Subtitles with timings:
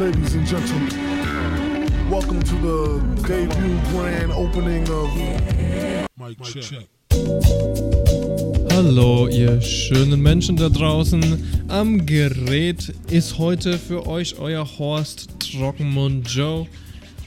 [0.00, 5.08] Ladies and gentlemen, welcome to the debut grand opening of
[6.16, 6.88] Mike Check.
[8.72, 11.22] Hallo, ihr schönen Menschen da draußen.
[11.68, 16.66] Am Gerät ist heute für euch euer Horst Trockenmund Joe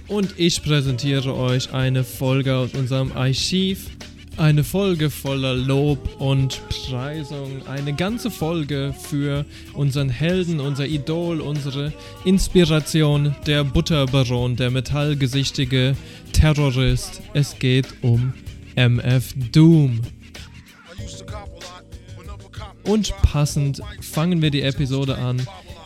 [0.07, 3.89] und ich präsentiere euch eine Folge aus unserem Archiv.
[4.37, 7.65] Eine Folge voller Lob und Preisung.
[7.67, 11.91] Eine ganze Folge für unseren Helden, unser Idol, unsere
[12.23, 15.95] Inspiration, der Butterbaron, der metallgesichtige
[16.33, 17.23] Terrorist.
[17.33, 18.31] Es geht um
[18.75, 20.01] MF Doom.
[22.83, 25.41] Und passend fangen wir die Episode an,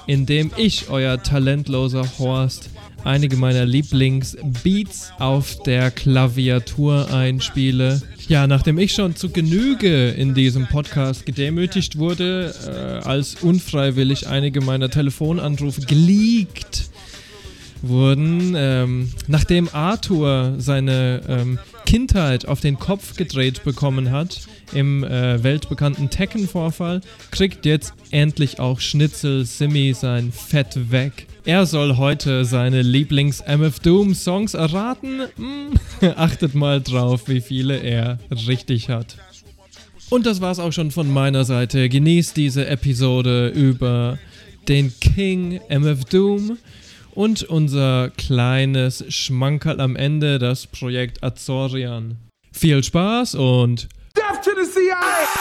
[0.07, 2.69] indem ich, euer talentloser Horst,
[3.05, 8.01] einige meiner Lieblingsbeats auf der Klaviatur einspiele.
[8.31, 14.61] Ja, nachdem ich schon zu Genüge in diesem Podcast gedemütigt wurde, äh, als unfreiwillig einige
[14.61, 16.85] meiner Telefonanrufe geleakt
[17.81, 25.43] wurden, ähm, nachdem Arthur seine ähm, Kindheit auf den Kopf gedreht bekommen hat im äh,
[25.43, 31.27] weltbekannten Tekken-Vorfall, kriegt jetzt endlich auch Schnitzel Simi sein Fett weg.
[31.43, 35.21] Er soll heute seine Lieblings-MF Doom-Songs erraten.
[35.37, 35.73] Hm,
[36.15, 39.17] achtet mal drauf, wie viele er richtig hat.
[40.11, 41.89] Und das war's auch schon von meiner Seite.
[41.89, 44.19] Genießt diese Episode über
[44.67, 46.57] den King MF Doom
[47.15, 52.17] und unser kleines Schmankerl am Ende, das Projekt Azorian.
[52.51, 55.40] Viel Spaß und Death to the CIA!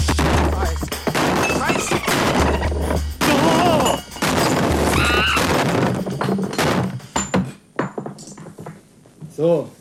[9.41, 9.71] So,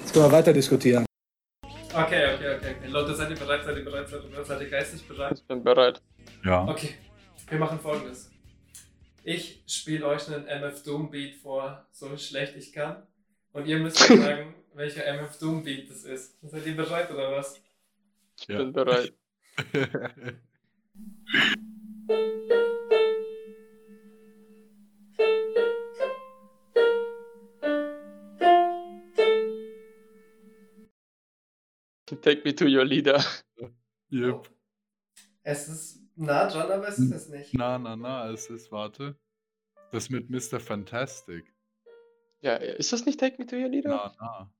[0.00, 1.06] jetzt können wir weiter diskutieren.
[1.94, 2.88] Okay, okay, okay, okay.
[2.88, 3.64] Leute, seid ihr bereit?
[3.64, 4.08] Seid ihr bereit?
[4.08, 4.46] Seid ihr bereit?
[4.46, 5.38] Seid ihr geistig bereit?
[5.38, 6.02] Ich bin bereit.
[6.44, 6.66] Ja.
[6.66, 6.94] Okay,
[7.48, 8.32] wir machen folgendes.
[9.22, 13.06] Ich spiele euch einen MF Doom Beat vor, so schlecht ich kann.
[13.52, 16.40] Und ihr müsst mir sagen, welcher MF Doom Beat das ist.
[16.42, 17.62] Seid ihr bereit oder was?
[18.40, 19.12] Ich bin bereit.
[32.16, 33.22] Take me to your leader.
[34.12, 34.48] Yep.
[35.44, 37.54] Es ist nah dran, aber es ist es nicht.
[37.54, 39.16] Na, na, na, es ist, warte.
[39.92, 40.58] Das mit Mr.
[40.58, 41.44] Fantastic.
[42.40, 43.90] Ja, ist das nicht Take me to your leader?
[43.90, 44.52] Na, na.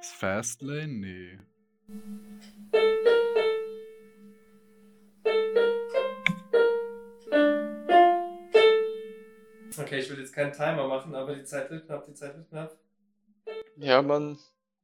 [0.00, 0.88] Ist Fastlane?
[0.88, 1.38] Nee.
[9.78, 12.48] Okay, ich will jetzt keinen Timer machen, aber die Zeit wird knapp, die Zeit wird
[12.48, 12.76] knapp.
[13.76, 14.36] Ja, Mann.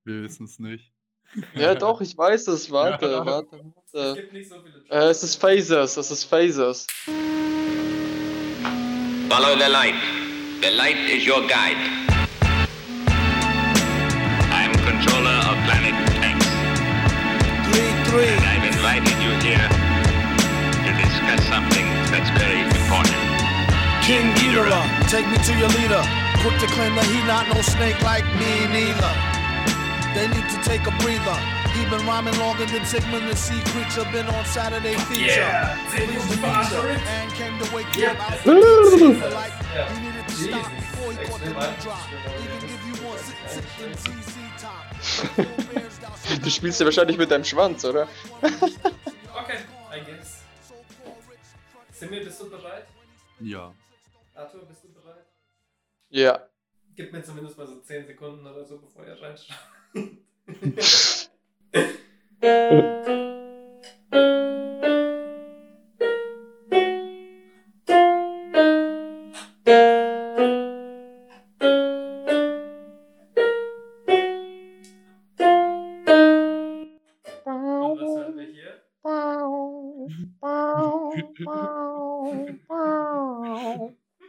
[0.04, 0.92] Wir wissen es nicht.
[1.54, 2.70] Ja, doch, ich weiß es.
[2.72, 3.26] Warte, Ja.
[3.26, 4.20] warte, Es warte.
[4.20, 6.86] gibt nicht so viele Äh, es ist Phasers, es ist Phasers.
[9.28, 9.94] Follow the light.
[10.62, 11.76] The light is your guide.
[14.50, 15.94] I'm controller of planet
[16.24, 16.46] X.
[18.10, 23.14] And I've invited you here to discuss something that's very important.
[24.02, 26.02] King Ghidorah, take me to your leader.
[26.40, 29.12] Quick to claim that he not no snake like me neither.
[30.18, 31.38] They need to take a breather.
[31.74, 34.10] He been rhyming longer than Sigmund the Sea Creature.
[34.10, 35.46] Been on Saturday feature.
[35.46, 35.78] Yeah.
[35.94, 39.94] And came to wake you up out of the like Yeah.
[39.94, 40.50] he needed to Jesus.
[40.50, 42.08] stop before he caught the new drop.
[42.42, 46.42] Even give you one sit, sit, and CC top.
[46.42, 48.08] Du spielst ja wahrscheinlich mit deinem Schwanz, oder?
[48.42, 49.58] Okay,
[49.92, 50.42] I guess.
[51.92, 52.86] Simir, bist du bereit?
[53.38, 53.72] Ja.
[54.34, 55.26] Arthur, bist du bereit?
[56.10, 56.40] Ja.
[56.96, 59.56] Gib mir zumindest mal so 10 Sekunden oder so, bevor ihr reinschaut.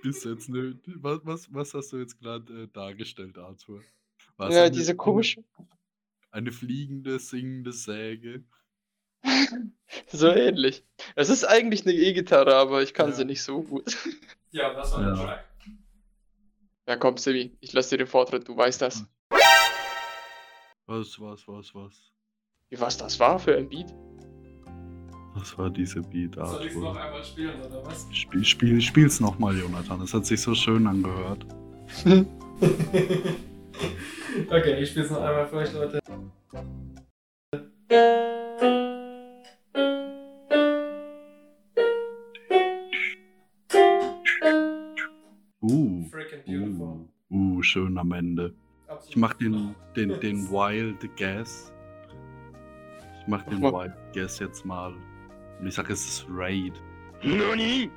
[0.01, 3.81] Bis jetzt ne, was, was, was hast du jetzt gerade äh, dargestellt, Arthur?
[4.39, 5.43] Was Ja, eine- diese komische.
[6.31, 8.43] Eine fliegende, singende Säge.
[10.11, 10.83] So ähnlich.
[11.15, 13.15] Es ist eigentlich eine E-Gitarre, aber ich kann Ja.
[13.15, 13.95] sie nicht so gut.
[14.51, 15.07] Ja, was war Ja.
[15.15, 15.45] der Track?
[16.87, 19.05] Ja, komm, Sibi, ich lasse dir den Vortritt, du weißt das.
[20.87, 22.11] Was, was, was, was?
[22.69, 23.93] Wie was das war für ein Beat?
[25.35, 28.07] Was war diese Beat Soll ich es noch einmal spielen, oder was?
[28.11, 30.01] Spiel, spiel, spiel's nochmal, Jonathan.
[30.01, 31.45] Es hat sich so schön angehört.
[34.51, 35.99] okay, ich spiel's noch einmal für euch, Leute.
[45.61, 47.07] Uh, Freaking beautiful.
[47.31, 48.53] uh, uh, schön am Ende.
[48.87, 49.09] Absolut.
[49.09, 51.71] Ich mach den, den, den Wild Guess.
[53.21, 53.73] Ich mach den Mach.
[53.73, 54.93] Wild Guess jetzt mal.
[55.59, 56.73] Und ich sag, es ist Raid.
[57.21, 57.91] Nope.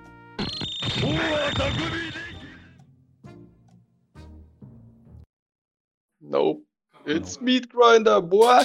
[7.23, 8.65] It's Meat Grinder, boy!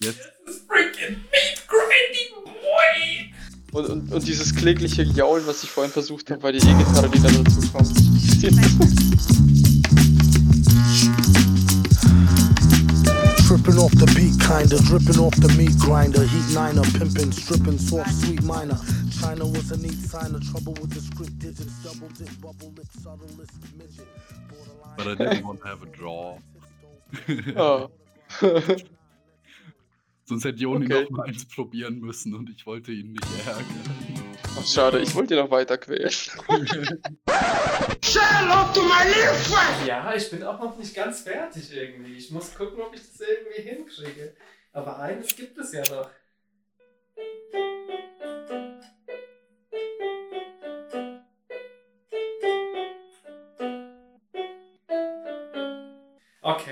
[0.00, 0.20] Jetzt.
[0.66, 3.30] Freaking meat grinding boy!
[3.72, 7.20] Und, und, und dieses klägliche Jaulen, was ich vorhin versucht habe, war die E-Gitarre, die
[7.20, 7.94] da dazu kommt.
[13.46, 16.22] Tripping off the beat, kinda dripping off the meat grinder.
[16.22, 18.80] Heat niner, pimping, stripping, soft, sweet minor.
[19.20, 21.84] China was a neat sign of trouble with the script digits.
[21.84, 24.08] Double dip, bubble lip, subtlest midget.
[24.96, 26.38] But I didn't want to have a draw.
[27.56, 27.88] Oh.
[30.24, 31.02] Sonst hätte Joni Okay.
[31.04, 33.66] noch mal eins probieren müssen und ich wollte ihn nicht ärgern.
[34.58, 36.10] Ach, schade, ich wollte ihn noch weiter quälen.
[39.86, 42.16] Ja, ich bin auch noch nicht ganz fertig irgendwie.
[42.16, 44.34] Ich muss gucken, ob ich das irgendwie hinkriege.
[44.72, 46.10] Aber eines gibt es ja noch.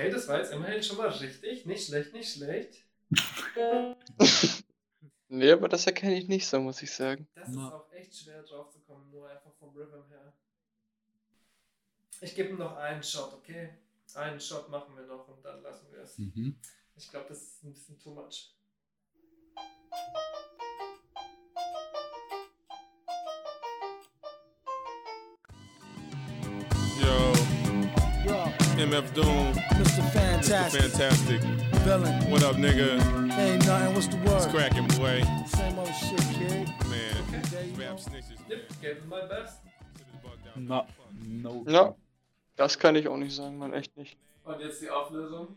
[0.05, 1.65] Okay, das war jetzt immerhin schon mal richtig.
[1.65, 2.83] Nicht schlecht, nicht schlecht.
[5.29, 7.27] nee, aber das erkenne ich nicht so, muss ich sagen.
[7.33, 10.33] Das ist auch echt schwer drauf zu kommen, nur einfach vom Rhythm her.
[12.21, 13.79] Ich gebe ihm noch einen Shot, okay?
[14.13, 16.19] Einen Shot machen wir noch und dann lassen wir es.
[16.19, 16.55] Mhm.
[16.95, 18.53] Ich glaube, das ist ein bisschen too much.
[28.85, 29.81] MF Doom, Mr.
[29.81, 30.11] Mr.
[30.13, 31.41] Fantastic, Fantastic.
[31.83, 32.13] villain.
[32.29, 33.01] What up, nigga?
[33.35, 34.53] Ain't nothing, what's the It's word?
[34.53, 35.23] cracking, boy.
[35.47, 36.69] Same old shit, kid.
[36.85, 38.37] Man, rap snitches.
[38.47, 39.57] Yep, gave him my best.
[40.55, 40.85] Na,
[41.27, 41.63] no.
[41.67, 41.95] Ja,
[42.57, 44.17] das kann ich auch nicht sagen, man, echt nicht.
[44.43, 45.55] Und jetzt die Auflösung.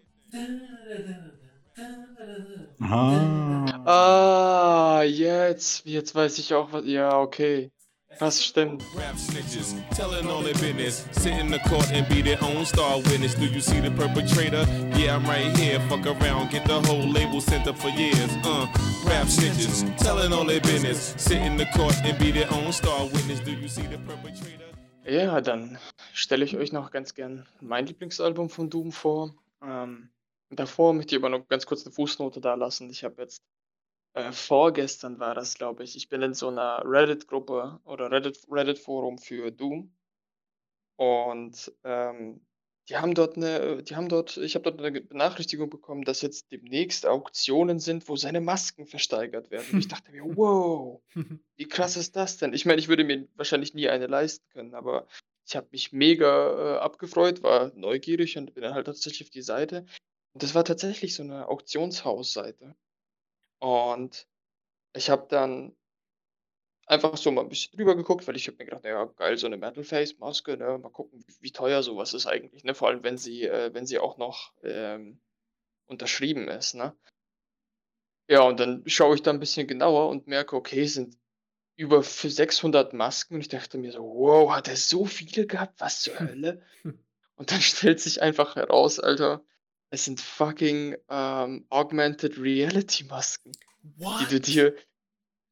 [2.81, 3.67] Ah.
[3.85, 6.87] Ah, jetzt, jetzt weiß ich auch was.
[6.87, 7.71] Ja, okay.
[8.19, 8.83] Das stimmt.
[8.97, 11.07] Rap snitches, telling all their business.
[11.13, 13.35] Sit in the court and be their own star witness.
[13.35, 14.67] Do you see the perpetrator?
[14.97, 15.79] Yeah, I'm right here.
[15.89, 18.31] Fuck around, get the whole label sent up for years.
[18.45, 18.67] Uh,
[19.07, 21.15] rap snitches, telling all their business.
[21.17, 23.41] Sit in the court and be their own star witness.
[23.41, 24.65] Do you see the perpetrator?
[25.05, 25.79] Ja, dann
[26.13, 29.35] stelle ich euch noch ganz gern mein Lieblingsalbum von Doom vor.
[29.63, 30.11] Ähm,
[30.51, 32.91] davor möchte ich aber noch ganz kurz eine Fußnote da lassen.
[32.91, 33.43] Ich habe jetzt
[34.19, 35.97] äh, vorgestern war das, glaube ich.
[35.97, 39.94] Ich bin in so einer Reddit-Gruppe oder Reddit- Reddit-Forum für Doom.
[40.97, 42.41] Und ähm,
[42.88, 46.50] die haben dort eine, die haben dort, ich habe dort eine Benachrichtigung bekommen, dass jetzt
[46.50, 49.69] demnächst Auktionen sind, wo seine Masken versteigert werden.
[49.73, 51.00] Und ich dachte mir, wow,
[51.57, 52.54] wie krass ist das denn?
[52.54, 55.07] Ich meine, ich würde mir wahrscheinlich nie eine leisten können, aber
[55.47, 59.43] ich habe mich mega äh, abgefreut, war neugierig und bin dann halt tatsächlich auf die
[59.43, 59.87] Seite.
[60.33, 62.75] Und das war tatsächlich so eine Auktionshausseite.
[63.59, 64.27] Und
[64.95, 65.77] ich habe dann
[66.87, 69.47] einfach so mal ein bisschen drüber geguckt, weil ich habe mir gedacht, ja, geil, so
[69.47, 70.79] eine Metal Face Maske, ne?
[70.79, 72.75] Mal gucken, wie, wie teuer sowas ist eigentlich, ne?
[72.75, 75.21] Vor allem, wenn sie, äh, wenn sie auch noch ähm,
[75.87, 76.97] unterschrieben ist, ne?
[78.29, 81.17] Ja, und dann schaue ich da ein bisschen genauer und merke, okay, es sind
[81.77, 85.81] über für 600 Masken und ich dachte mir so, wow, hat er so viele gehabt?
[85.81, 86.62] Was zur Hölle?
[87.37, 89.43] Und dann stellt sich einfach heraus, Alter,
[89.90, 93.52] es sind fucking ähm, Augmented Reality Masken,
[93.83, 94.75] die du dir.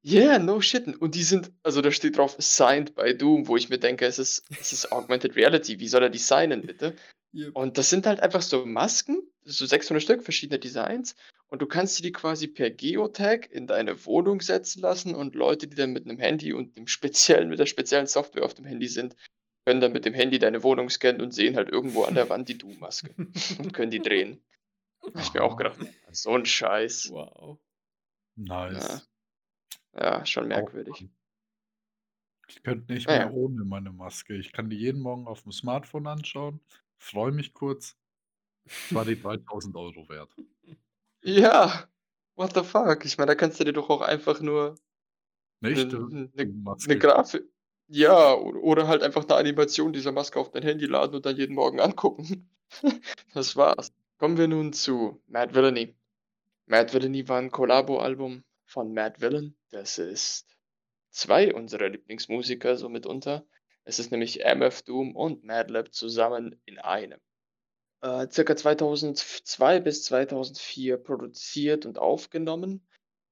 [0.04, 0.86] Yeah, no shit.
[1.00, 4.20] Und die sind, also da steht drauf, signed by Doom, wo ich mir denke, es
[4.20, 5.80] ist, es ist Augmented Reality.
[5.80, 6.94] Wie soll er die signen, bitte?
[7.52, 11.16] Und das sind halt einfach so Masken, so 600 Stück, verschiedene Designs.
[11.48, 15.66] Und du kannst dir die quasi per Geotag in deine Wohnung setzen lassen und Leute,
[15.68, 18.88] die dann mit einem Handy und dem speziellen, mit der speziellen Software auf dem Handy
[18.88, 19.16] sind,
[19.66, 22.48] können dann mit dem Handy deine Wohnung scannen und sehen halt irgendwo an der Wand
[22.48, 23.14] die Doom-Maske
[23.58, 24.44] und können die drehen.
[25.14, 25.78] Hab ich mir auch gedacht,
[26.12, 27.10] so ein Scheiß.
[27.10, 27.58] Wow.
[28.36, 29.02] Nice.
[29.94, 31.06] Ja, ja schon merkwürdig.
[32.48, 33.32] Ich könnte nicht mehr ja.
[33.32, 34.34] ohne meine Maske.
[34.34, 36.60] Ich kann die jeden Morgen auf dem Smartphone anschauen,
[36.98, 37.96] freue mich kurz
[38.92, 40.36] war die 3000 Euro wert.
[41.22, 41.88] Ja,
[42.36, 43.04] what the fuck?
[43.04, 44.76] Ich meine, da kannst du dir doch auch einfach nur
[45.62, 45.92] Nicht?
[45.92, 46.32] 'ne 'ne
[46.76, 46.98] 'ne.
[46.98, 47.44] Grafik
[47.88, 51.54] ja, oder halt einfach 'ne Animation dieser Maske auf dein Handy laden und dann jeden
[51.54, 52.50] Morgen angucken.
[53.34, 53.92] Das war's.
[54.18, 55.94] Kommen wir nun zu Mad Villainy.
[56.66, 59.56] Mad Villainy war 'n Kollabo-Album von Madvillain.
[59.70, 60.46] Das ist
[61.10, 63.46] 2 unserer Lieblingsmusiker so mitunter.
[63.84, 67.20] Es ist nämlich MF Doom und Madlib zusammen in einem.
[68.02, 72.86] Äh, circa 2002 bis 2004 produziert und aufgenommen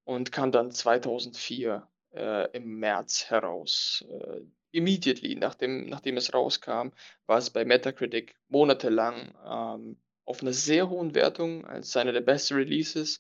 [0.05, 4.05] und kam dann 2004, äh, im März heraus.
[4.11, 4.41] Äh,
[4.73, 6.91] immediately nachdem nachdem es rauskam,
[7.27, 12.55] war es bei Metacritic monatelang, ähm, auf 'ner sehr hohen Wertung als einer der besten
[12.57, 13.19] Releases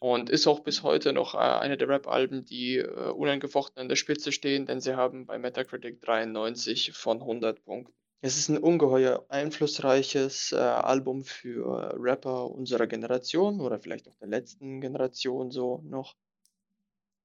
[0.00, 3.96] und ist auch bis heute noch, äh, eine der Rap-Alben, die, äh, unangefochten an der
[3.96, 7.94] Spitze stehen, denn sie haben bei Metacritic 93 von 100 Punkten.
[8.22, 14.28] Es ist 'n ungeheuer einflussreiches, äh, Album für Rapper unserer Generation oder vielleicht auch der
[14.28, 16.14] letzten Generation so noch.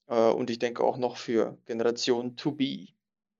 [0.07, 2.87] Äh, und ich denke auch noch für Generation to be.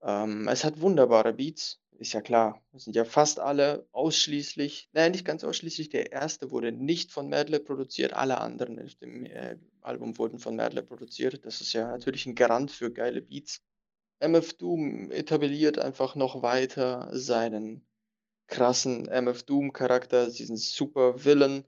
[0.02, 2.62] Ähm, es hat wunderbare Beats, ist ja klar.
[2.72, 7.28] Das sind ja fast alle ausschließlich nein, nicht ganz ausschließlich, der erste wurde nicht von
[7.28, 11.44] Madlib produziert, alle anderen auf dem, äh, Album wurden von Madlib produziert.
[11.46, 13.62] Das ist ja natürlich 'n Garant für geile Beats.
[14.20, 17.86] MF Doom etabliert einfach noch weiter seinen
[18.48, 21.64] krassen MF Doom-Charakter, diesen Super-Villain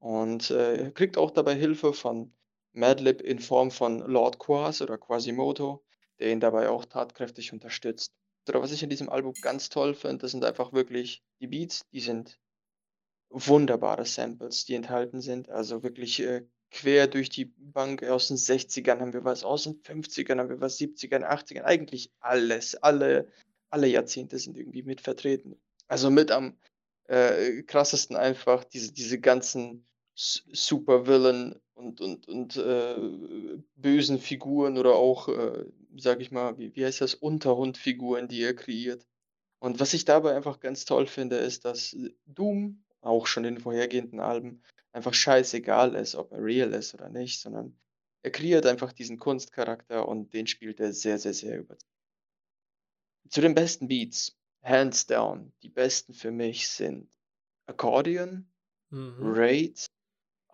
[0.00, 2.32] und, äh, kriegt auch dabei Hilfe von
[2.72, 5.84] Madlib in Form von Lord Quas oder Quasimoto,
[6.18, 8.12] der ihn dabei auch tatkräftig unterstützt.
[8.48, 11.82] Oder was ich an diesem Album ganz toll finde, das sind einfach wirklich die Beats,
[11.92, 12.38] die sind
[13.30, 15.48] wunderbare Samples, die enthalten sind.
[15.48, 18.02] Also wirklich, äh, quer durch die Bank.
[18.02, 22.10] Aus den 60ern haben wir was, aus den 50ern haben wir was, 70ern, 80ern, eigentlich
[22.20, 22.74] alles.
[22.74, 23.28] Alle
[23.72, 25.58] alle Jahrzehnte sind irgendwie mit vertreten.
[25.88, 26.58] Also mit am,
[27.08, 32.96] äh, krassesten einfach diese diese ganzen Supervillain und und und, äh,
[33.76, 35.64] bösen Figuren oder auch, äh,
[35.96, 39.06] sage ich mal, wie wie heißt das, Unterhund-Figuren, die er kreiert.
[39.60, 43.62] Und was ich dabei einfach ganz toll finde, ist, dass Doom, auch schon in den
[43.62, 44.62] vorhergehenden Alben,
[44.92, 47.78] einfach scheißegal ist, ob er real ist oder nicht, sondern
[48.22, 51.76] er kreiert einfach diesen Kunstcharakter und den spielt er sehr, sehr, sehr über
[53.30, 57.10] Zu den besten Beats, hands down, die besten für mich sind
[57.66, 58.48] Accordion,
[58.90, 59.20] Mhm.
[59.22, 59.86] Raid,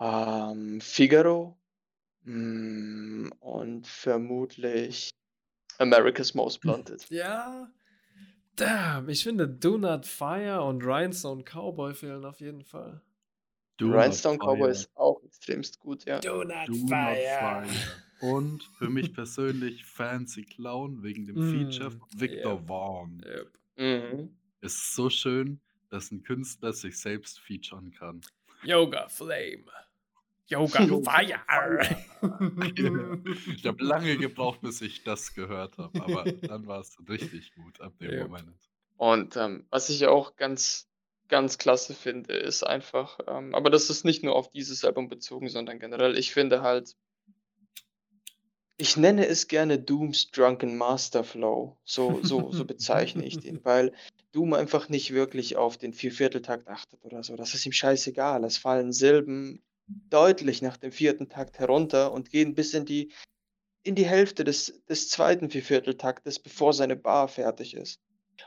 [0.01, 1.59] ähm, Figaro,
[2.25, 5.11] hm, und vermutlich
[5.79, 7.11] America's Most Wanted.
[7.11, 7.71] Ja.
[8.57, 13.03] Damn, ich finde Do Not Fire und Rhinestone Cowboy fehlen auf jeden Fall.
[13.79, 14.71] Do Rhinestone Cowboy Fire.
[14.71, 16.21] ist auch extremst gut, ja.
[16.23, 17.25] Do Not Do Not Fire.
[17.25, 18.03] Fire.
[18.19, 22.67] Und für mich persönlich Fancy Clown wegen dem Feature Mm, von Victor yep.
[22.67, 23.25] Vaughn.
[23.25, 23.59] Yep.
[23.79, 24.39] Mhm.
[24.63, 28.25] Ist so schön, dass 'n Künstler sich selbst featuren kann.
[28.63, 29.71] Yoga Flame.
[30.51, 31.97] Yoga Fire.
[33.55, 37.93] Ich habe lange gebraucht, bis ich das gehört habe, aber dann war's richtig gut ab
[38.01, 38.29] dem Yep.
[38.29, 38.57] Moment.
[38.97, 40.89] Und, ähm, was ich auch ganz,
[41.29, 45.49] ganz klasse finde, ist einfach, ähm aber das ist nicht nur auf dieses Album bezogen,
[45.49, 46.97] sondern generell, ich finde halt
[48.81, 51.77] ich nenne es gerne Dooms Drunken Master Flow.
[51.85, 53.93] So so so bezeichne ich den, weil
[54.33, 57.35] Doom einfach nicht wirklich auf den Viervierteltakt achtet oder so.
[57.35, 58.45] Das ist ihm scheißegal.
[58.45, 61.29] Es fallen Silben deutlich nach dem 4.
[61.29, 63.13] Takt herunter und gehen bis in die
[63.85, 65.51] in die Hälfte des des 2.
[65.51, 68.01] Viervierteltaktes, bevor seine Bar fertig ist.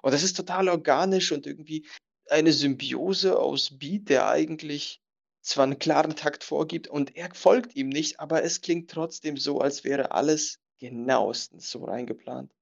[0.04, 1.88] Und das ist total organisch und irgendwie
[2.30, 5.02] eine Symbiose aus Beat, der eigentlich
[5.42, 9.60] zwar 'n klaren Takt vorgibt und er folgt ihm nicht, aber es klingt trotzdem so,
[9.60, 12.54] als wäre alles genauestens so reingeplant.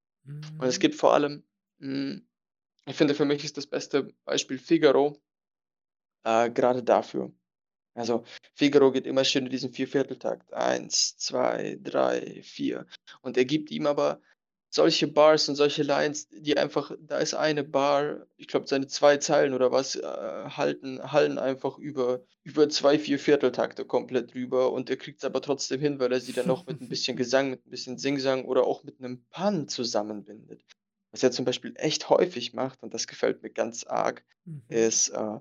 [0.57, 0.81] Und es Mhm.
[0.81, 1.45] gibt vor allem
[1.79, 2.27] hm,
[2.88, 5.21] ich finde, für mich ist das beste Beispiel Figaro
[6.25, 7.31] äh, grade dafür.
[8.00, 8.24] Also,
[8.56, 10.53] Figaro geht immer schön in diesen Viervierteltakt.
[10.53, 12.86] 1, 2, 3, 4.
[13.22, 14.22] Und er gibt ihm aber
[14.72, 19.18] solche Bars und solche Lines, die einfach da ist eine Bar, ich glaube, seine 2
[19.18, 24.98] Zeilen oder was, äh, halten hallen einfach über über 2 Viervierteltakte komplett drüber und er
[24.98, 27.70] kriegt's aber trotzdem hin, weil er sie dann noch mit 'n bisschen Gesang, mit 'n
[27.72, 30.63] bisschen Singsang oder auch mit 'nem Pun zusammenbindet.
[31.12, 34.62] Was er zum Beispiel echt häufig macht, und das gefällt mir ganz arg, Mhm.
[34.70, 35.39] ist, äh,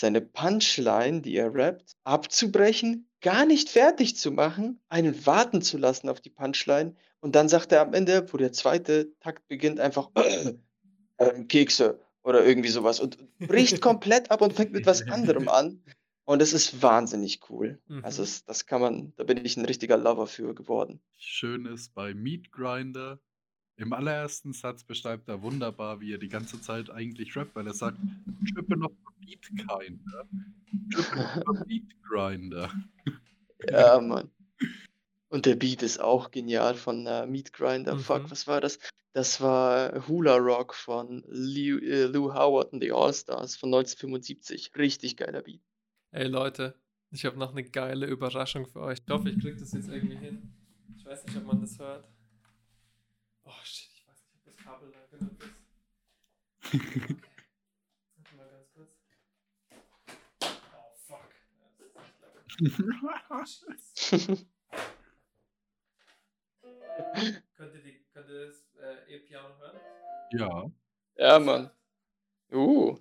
[0.00, 6.08] seine Punchline, die er rappt, abzubrechen, gar nicht fertig zu machen, einen warten zu lassen
[6.08, 9.12] auf die Punchline und dann sagt er am Ende, wo der 2.
[9.20, 10.10] Takt beginnt, einfach:
[11.18, 15.48] „Ähm, Kekse“ oder irgendwie so was und bricht komplett ab und fängt mit was anderem
[15.48, 15.84] an.
[16.24, 17.80] Und es ist wahnsinnig cool.
[18.02, 18.24] Also, Mhm.
[18.24, 21.02] es das kann man da bin ich 'n richtiger Lover für geworden.
[21.18, 23.20] Schön ist bei Meat Grinder,
[23.76, 27.74] im allerersten Satz beschreibt er wunderbar, wie er die ganze Zeit eigentlich rappt, weil er
[27.74, 28.00] sagt:
[28.54, 30.28] „Trippin' off the beat Finder.
[30.92, 32.70] Triple Beat Grinder.
[33.68, 34.30] Ja, Mann.
[35.28, 37.98] Und der Beat ist auch genial von äh, Meat Grinder.
[37.98, 38.30] Fuck, Mhm.
[38.30, 38.78] was war das?
[39.12, 44.72] Das war Hula Rock von Lou, äh, Lou Howard und die All-Stars von 1975.
[44.76, 45.62] Richtig geiler Beat.
[46.12, 46.74] Ey Leute,
[47.10, 48.98] ich habe noch eine geile Überraschung für euch.
[49.04, 50.52] Ich hoffe, ich krieg das jetzt irgendwie hin.
[50.96, 52.08] Ich weiß nicht, ob man das hört.
[53.44, 55.50] Oh shit, ich weiß nicht, ob das Kabel lang genug ist.
[56.72, 57.16] Okay.
[58.16, 58.90] Warte mal ganz kurz.
[60.42, 61.30] Oh fuck.
[61.58, 62.32] Ja, das ist nicht lang.
[67.56, 69.80] Könnt, ihr die, könnt ihr das äh, E-Piano hören?
[70.32, 70.70] Ja.
[71.16, 71.70] Ja, Mann.
[72.52, 72.98] Uh.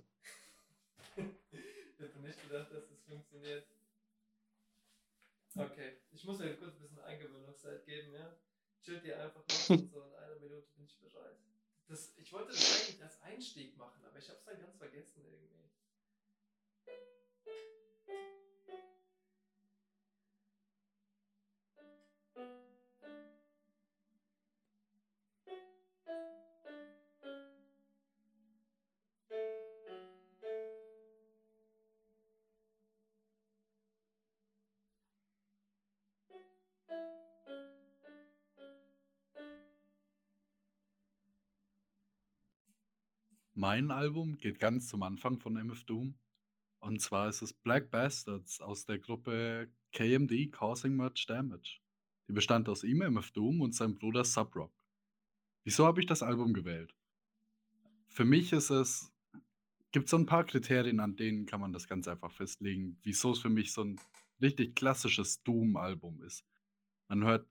[1.18, 3.68] Ich hätte nicht gedacht, dass das funktioniert.
[5.56, 8.34] Okay, ich muss euch kurz ein bisschen Eingewöhnungszeit geben, ja?
[8.82, 11.36] Chillt ihr einfach noch und so in einer Minute bin ich bereit.
[11.88, 15.18] Das, ich wollte das eigentlich als Einstieg machen, aber ich hab's dann ganz vergessen
[43.62, 46.15] Mein Album geht ganz zum Anfang von MF Doom.
[46.79, 51.81] Und zwar ist es Black Bastards aus der Gruppe KMD Causing Much Damage.
[52.29, 54.72] Die bestand aus ihm, MF Doom, und seinem Bruder Subrock.
[55.65, 56.96] Wieso habe ich das Album gewählt?
[58.08, 59.12] Für mich ist es,
[59.91, 63.39] gibt so ein paar Kriterien, an denen kann man das ganz einfach festlegen, wieso es
[63.39, 64.00] für mich so ein
[64.41, 66.46] richtig klassisches Doom-Album ist.
[67.10, 67.48] Man hört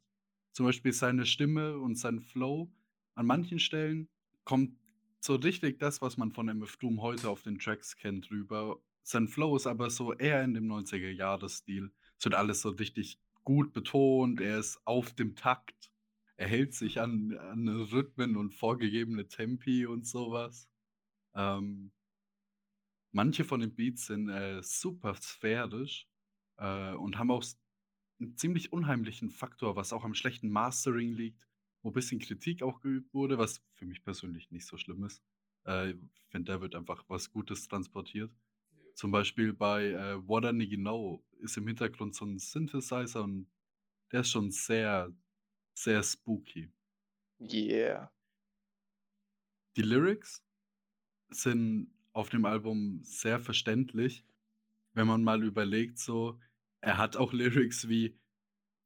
[0.52, 2.72] zum Beispiel seine Stimme und seinen Flow.
[3.14, 4.08] An manchen Stellen
[4.44, 4.78] kommt
[5.20, 8.80] so richtig das, was man von MF Doom heute auf den Tracks kennt, rüber.
[9.02, 11.90] Sein Flow ist aber so eher in dem 90er-Jahres-Stil.
[12.16, 15.90] Es wird alles so richtig gut betont, er ist auf dem Takt.
[16.36, 20.68] Er hält sich an, an Rhythmen und vorgegebene Tempi und sowas.
[21.34, 21.90] Ähm,
[23.10, 26.06] manche von den Beats sind äh, super sphärisch
[26.58, 27.42] äh, und haben auch
[28.20, 31.46] einen ziemlich unheimlichen Faktor, was auch am schlechten Mastering liegt,
[31.82, 35.22] wo ein bisschen Kritik auch geübt wurde, was für mich persönlich nicht so schlimm ist.
[35.66, 35.96] Äh, ich
[36.28, 38.32] finde, da wird einfach was Gutes transportiert.
[38.94, 43.46] Zum Beispiel bei äh, What I Know ist im Hintergrund so ein Synthesizer und
[44.10, 45.14] der ist schon sehr,
[45.74, 46.68] sehr spooky.
[47.40, 48.10] Yeah.
[49.76, 50.42] Die Lyrics
[51.30, 54.24] sind auf dem Album sehr verständlich,
[54.94, 56.40] wenn man mal überlegt, so,
[56.80, 58.18] er hat auch Lyrics wie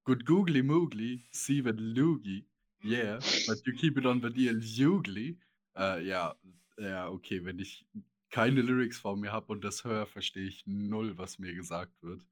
[0.04, 2.44] Good googly moogly, see that loogie,
[2.82, 5.38] yeah, but you keep it on the deal ugly.
[5.76, 6.34] Äh, ja,
[6.76, 7.86] ja, okay, wenn ich
[8.30, 12.26] keine Lyrics vor mir habe und das höre, verstehe ich null, was mir gesagt wird.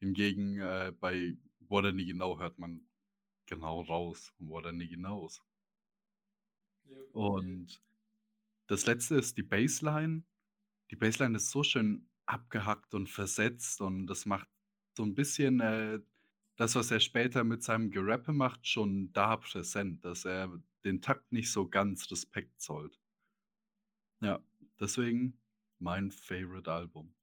[0.00, 1.36] Hingegen äh, bei
[1.68, 2.80] What I Need Genau hört man
[3.46, 5.42] genau raus, What I Need Knows.
[7.12, 7.80] Und
[8.66, 10.24] das letzte ist die Bassline.
[10.90, 14.48] Die Bassline ist so schön abgehackt und versetzt und das macht
[14.96, 16.00] so ein bisschen äh,
[16.56, 20.50] das, was er später mit seinem Gerappe macht, schon da präsent, dass er
[20.84, 22.98] den Takt nicht so ganz Respekt zollt.
[24.20, 24.40] Ja,
[24.80, 25.38] deswegen
[25.78, 27.14] mein Favorite Album.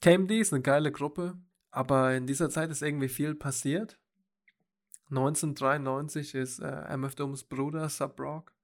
[0.00, 1.36] KMD ist eine geile Gruppe,
[1.70, 3.98] aber in dieser Zeit ist irgendwie viel passiert.
[5.10, 8.54] 1993 ist äh, MF Dooms Bruder Subrock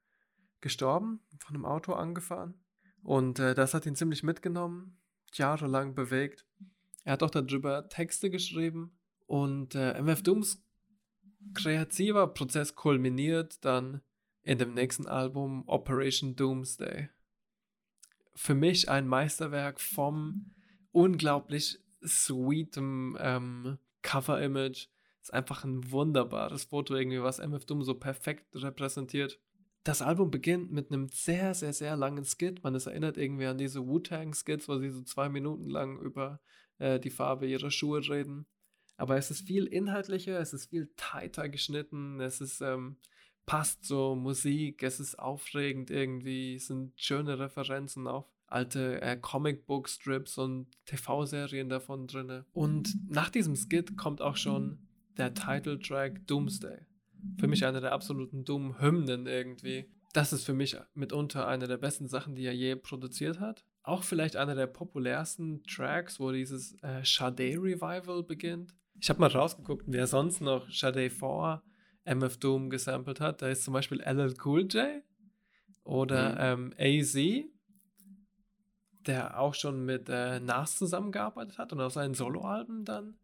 [0.61, 2.63] gestorben, von einem Auto angefahren.
[3.03, 5.01] Und äh, das hat ihn ziemlich mitgenommen,
[5.33, 6.47] jahrelang bewegt.
[7.05, 10.65] Er hat auch darüber Texte geschrieben und äh, MF Dooms
[11.53, 14.01] kreativer Prozess kulminiert dann
[14.43, 17.11] in dem nächsten Album Operation Doomsday.
[18.35, 20.53] Für mich ein Meisterwerk vom
[20.93, 24.89] unglaublich sweetem ähm, Cover-Image.
[25.23, 29.41] Ist einfach ein wunderbares Foto, irgendwie, was MF Doom so perfekt repräsentiert.
[29.83, 32.63] Das Album beginnt mit einem sehr, sehr, sehr langen Skit.
[32.63, 36.41] Man ist erinnert irgendwie an diese Wu-Tang-Skits, wo sie so zwei Minuten lang über
[36.79, 38.47] äh, die Farbe ihrer Schuhe reden.
[38.97, 42.97] Aber es ist viel inhaltlicher, es ist viel tighter geschnitten, es ist, ähm,
[43.45, 50.39] passt so Musik, es ist aufregend irgendwie, es sind schöne Referenzen auf alte äh, Comicbook-Strips
[50.39, 52.45] und TV-Serien davon drin.
[52.53, 54.79] Und nach diesem Skit kommt auch schon
[55.17, 56.87] der Titeltrack Doomsday.
[57.39, 59.87] Für mich eine der absoluten Doom-Hymnen irgendwie.
[60.13, 63.65] Das ist für mich mitunter eine der besten Sachen, die er je produziert hat.
[63.85, 68.75] Auch vielleicht einer der populärsten Tracks, wo dieses äh, Sade Revival beginnt.
[68.99, 71.63] Ich habe mal rausgeguckt, wer sonst noch Sade 4
[72.05, 73.43] MF Doom gesampelt hat.
[73.43, 75.03] Da ist zum Beispiel LL Cool J
[75.85, 77.17] oder ähm, AZ
[79.07, 83.19] der auch schon mit äh, Nas zusammengearbeitet hat und auf seinen Soloalben dann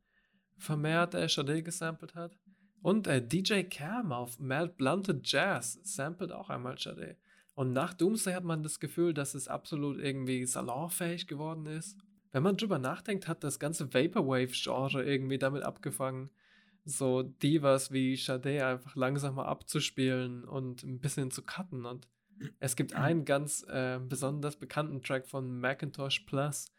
[0.58, 2.36] vermehrt äh, Sade gesampelt hat.
[2.82, 7.16] Und äh, DJ Cam auf Mad Blunted Jazz samplet auch einmal Sade.
[7.60, 11.98] Und nach Doomsday hat man das Gefühl, dass es absolut irgendwie salonfähig geworden ist.
[12.32, 16.30] Wenn man drüber nachdenkt, hat das ganze Vaporwave-Genre irgendwie damit abgefangen,
[16.86, 21.84] so Divas wie Sade einfach langsamer abzuspielen und ein bisschen zu cutten.
[21.84, 22.08] Und
[22.60, 26.72] es gibt einen ganz äh, besonders bekannten Track von Macintosh Plus,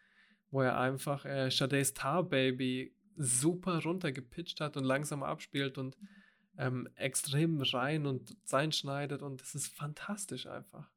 [0.50, 5.96] wo er einfach äh, Sades Tar Baby super runtergepitcht hat und langsam abspielt und
[6.62, 10.90] ähm, extrem rein und sein schneidet und es ist fantastisch einfach.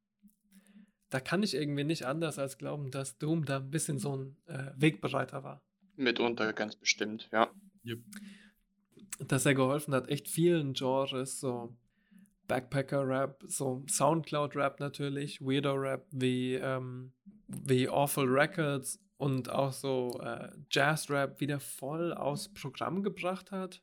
[1.09, 4.37] Da kann ich irgendwie nicht anders als glauben, dass Doom da ein bisschen so ein
[4.47, 5.63] äh, Wegbereiter war.
[5.97, 7.51] Mitunter ganz bestimmt, ja.
[7.87, 8.01] Yep.
[9.21, 11.75] Dass er geholfen hat, echt vielen Genres, so
[12.47, 17.13] Backpacker-Rap, so Soundcloud-Rap natürlich, Weirdo-Rap wie, ähm,
[17.47, 23.81] wie Awful Records und auch so äh, Jazz-Rap wieder voll aus Programm gebracht hat.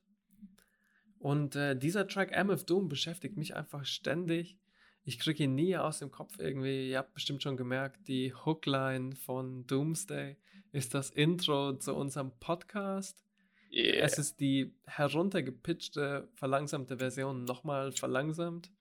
[1.21, 4.57] Und äh, dieser Track MF Doom beschäftigt mich einfach ständig.
[5.03, 6.89] Ich kriege ihn nie aus dem Kopf irgendwie.
[6.89, 10.35] Ihr habt bestimmt schon gemerkt, die Hookline von Doomsday
[10.71, 13.23] ist das Intro zu unserem Podcast.
[13.71, 14.03] Yeah.
[14.03, 18.71] Es ist die heruntergepitchte, verlangsamte Version nochmal verlangsamt.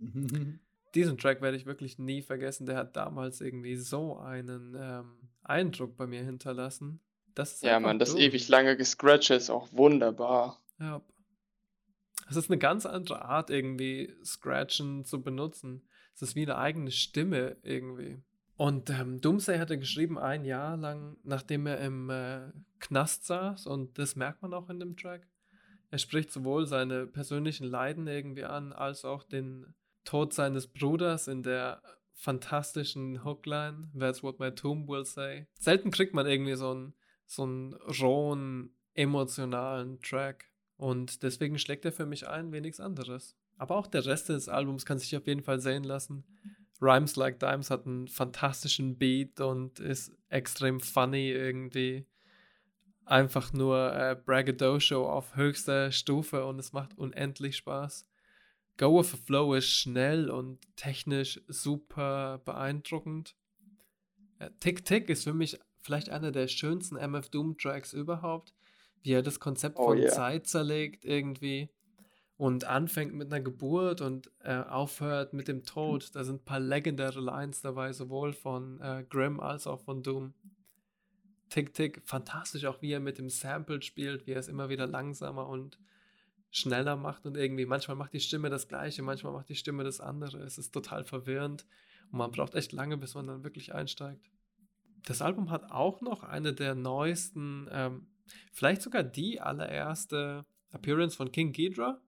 [0.94, 2.64] Diesen Track werde ich wirklich nie vergessen.
[2.64, 7.00] Der hat damals irgendwie so einen ähm, Eindruck bei mir hinterlassen.
[7.60, 10.60] Ja, man, das ewig lange Gescratche ist auch wunderbar.
[10.80, 11.02] Ja.
[12.28, 15.82] Es ist eine ganz andere Art, irgendwie Scratchen zu benutzen.
[16.14, 18.22] Es ist wie eine eigene Stimme irgendwie.
[18.56, 23.98] Und ähm, Doomsday hatte geschrieben, ein Jahr lang, nachdem er im äh, Knast saß, und
[23.98, 25.28] das merkt man auch in dem Track.
[25.90, 31.42] Er spricht sowohl seine persönlichen Leiden irgendwie an, als auch den Tod seines Bruders in
[31.42, 31.82] der
[32.14, 35.46] fantastischen Hookline, That's what my tomb will say.
[35.54, 36.94] Selten kriegt man irgendwie so einen,
[37.26, 40.47] so einen rohen, emotionalen Track.
[40.78, 43.36] Und deswegen schlägt er für mich ein wie anderes.
[43.56, 46.24] Aber auch der Rest des Albums kann sich auf jeden Fall sehen lassen.
[46.80, 52.06] Rhymes Like Dimes hat einen fantastischen Beat und ist extrem funny irgendwie.
[53.04, 58.06] Einfach nur äh, Braggadocio auf höchster Stufe und es macht unendlich Spaß.
[58.76, 63.34] Go with the Flow ist schnell und technisch super beeindruckend.
[64.38, 68.54] Äh, Tick Tick ist für mich vielleicht einer der schönsten MF Doom Tracks überhaupt,
[69.02, 70.12] wie er das Konzept Oh von yeah.
[70.12, 71.70] Zeit zerlegt irgendwie
[72.36, 76.14] und anfängt mit einer Geburt und äh, aufhört mit dem Tod.
[76.14, 80.34] Da sind ein paar legendäre Lines dabei, sowohl von äh, Grimm als auch von Doom.
[81.48, 84.86] Tick Tick, fantastisch auch, wie er mit dem Sample spielt, wie er es immer wieder
[84.86, 85.78] langsamer und
[86.50, 90.00] schneller macht und irgendwie manchmal macht die Stimme das gleiche, manchmal macht die Stimme das
[90.00, 90.38] andere.
[90.38, 91.66] Es ist total verwirrend
[92.10, 94.30] und man braucht echt lange, bis man dann wirklich einsteigt.
[95.04, 98.06] Das Album hat auch noch eine der neuesten, ähm,
[98.52, 102.00] vielleicht sogar die allererste Appearance von King Ghidra.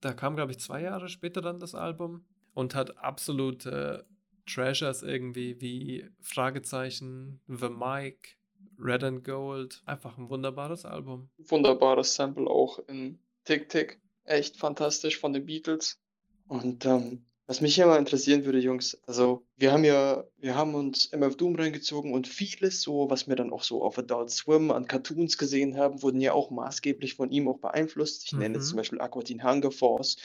[0.00, 4.06] Da kam, glaube ich, zwei Jahre später dann das Album und hat absolute
[4.46, 8.36] Treasures irgendwie wie Fragezeichen, The Mic,
[8.78, 9.82] Red and Gold.
[9.86, 11.30] Einfach ein wunderbares Album.
[11.38, 14.00] Wunderbares Sample auch in Tick Tick.
[14.24, 16.00] Echt fantastisch von den Beatles.
[16.48, 20.74] Und ähm, was mich hier mal interessieren würde, Jungs, also wir haben ja, wir haben
[20.74, 24.70] uns MF Doom reingezogen und vieles so, was wir dann auch so auf Adult Swim
[24.70, 28.24] an Cartoons gesehen haben, wurden ja auch maßgeblich von ihm auch beeinflusst.
[28.26, 28.68] Ich nenne jetzt Mhm.
[28.70, 30.16] zum Beispiel Aqua Teen Hunger Force.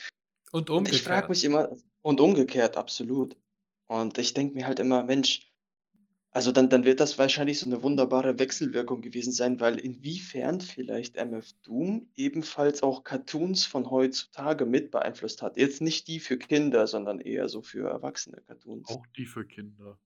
[0.52, 1.28] Und Und ich frage umgekehrt.
[1.28, 3.36] mich immer, und umgekehrt, absolut.
[3.88, 5.49] Und ich denke mir halt immer, Mensch,
[6.32, 11.16] also dann, dann wird das wahrscheinlich so eine wunderbare Wechselwirkung gewesen sein, weil inwiefern vielleicht
[11.16, 15.56] MF Doom ebenfalls auch Cartoons von heutzutage mit beeinflusst hat.
[15.56, 18.88] Jetzt nicht die für Kinder, sondern eher so für erwachsene Cartoons.
[18.88, 19.98] Auch die für Kinder.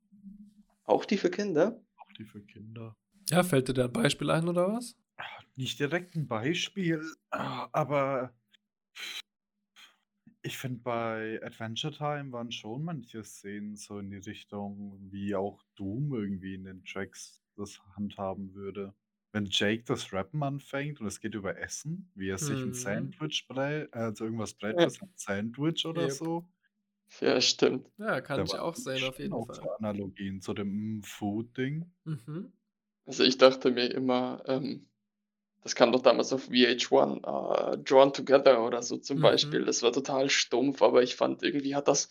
[0.85, 1.81] Auch die für Kinder?
[1.99, 2.97] Auch die für Kinder.
[3.29, 4.97] Ja, fällt dir da ein Beispiel ein oder was?
[5.57, 8.35] Nicht direkt ein Beispiel, aber
[10.45, 15.63] ich finde, bei Adventure Time waren schon manche Szenen so in die Richtung, wie auch
[15.77, 18.95] Doom irgendwie in den Tracks das handhaben würde.
[19.33, 22.75] Wenn Jake das Rappen anfängt und es geht über Essen, wie er sich ein Mhm.
[22.75, 24.91] Sandwich brät, also irgendwas brät Ja.
[24.91, 26.11] sein Sandwich oder Yep.
[26.11, 26.49] so.
[27.21, 27.91] Ja, stimmt.
[27.99, 29.61] Ja, kann Da ich auch sehen, auf jeden auch Fall.
[29.61, 31.93] so Analogien zu dem mm, Food-Ding.
[32.05, 32.53] Mhm.
[33.07, 34.89] Also ich dachte mir immer, ähm,
[35.65, 39.23] das kam doch damals auf VH1, äh, Drawn Together oder so zum Mhm.
[39.23, 39.65] Beispiel.
[39.65, 42.09] Das war total stumpf, aber ich fand irgendwie hat das,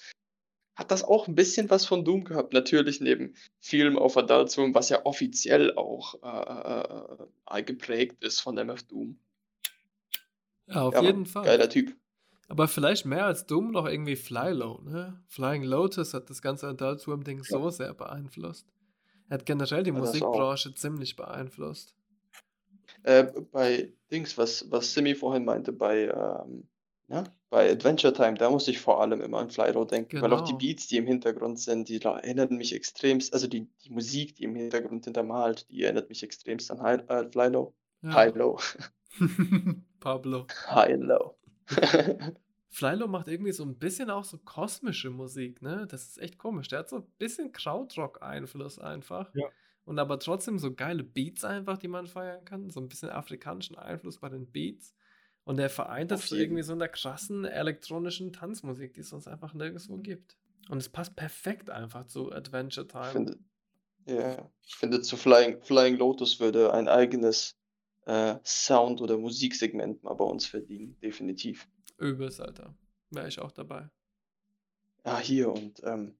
[0.75, 2.51] hat das auch ein bisschen was von Doom gehabt.
[2.53, 8.57] Natürlich neben Film auf Adult Swim, was ja offiziell auch äh, äh, geprägt ist von
[8.57, 9.19] MF Doom.
[10.67, 11.45] Ja, auf Ja, jeden Fall.
[11.45, 11.95] Geiler Typ.
[12.49, 15.23] Aber vielleicht mehr als Doom noch irgendwie Fly Low, ne?
[15.27, 18.67] Flying Lotus hat das ganze Adult Swim-Ding so sehr beeinflusst.
[19.29, 19.97] Er hat generell die Ja.
[19.97, 21.95] Musikbranche ziemlich beeinflusst.
[23.03, 26.67] Äh, bei Dings, was, was Simi vorhin meinte, bei, ähm,
[27.07, 30.41] na, bei Adventure Time, da muss ich vor allem immer an Flyro denken, weil auch
[30.41, 30.59] die Genau.
[30.59, 34.55] Beats, die im Hintergrund sind, die erinnern mich extremst, also die, die Musik, die im
[34.55, 37.75] Hintergrund hintermalt, die erinnert mich extremst an Hi äh, Flylo.
[38.03, 38.23] Ja.
[38.23, 38.59] Hilo.
[39.99, 40.47] Pablo.
[40.69, 41.37] Hilo.
[42.69, 45.87] Flylo macht irgendwie so ein bisschen auch so kosmische Musik, ne?
[45.87, 46.67] Das ist echt komisch.
[46.69, 49.33] Der hat so ein bisschen Krautrock-Einfluss einfach.
[49.35, 49.45] Ja.
[49.85, 52.69] Und aber trotzdem so geile Beats einfach, die man feiern kann.
[52.69, 54.95] So ein bisschen afrikanischen Einfluss bei den Beats.
[55.43, 59.53] Und der vereint das irgendwie so in der krassen elektronischen Tanzmusik, die es sonst einfach
[59.53, 60.37] nirgendwo gibt.
[60.69, 63.11] Und es passt perfekt einfach zu Adventure Ich Time.
[63.11, 63.37] finde,
[64.05, 67.57] ja, ich finde, zu Flying, Flying Lotus würde ein eigenes
[68.05, 71.67] äh, Sound- oder Musiksegment mal bei uns verdienen, definitiv.
[71.97, 72.73] Übelst, Alter.
[73.11, 73.89] Wäre ich auch dabei.
[75.03, 76.15] Ah, hier und ähm,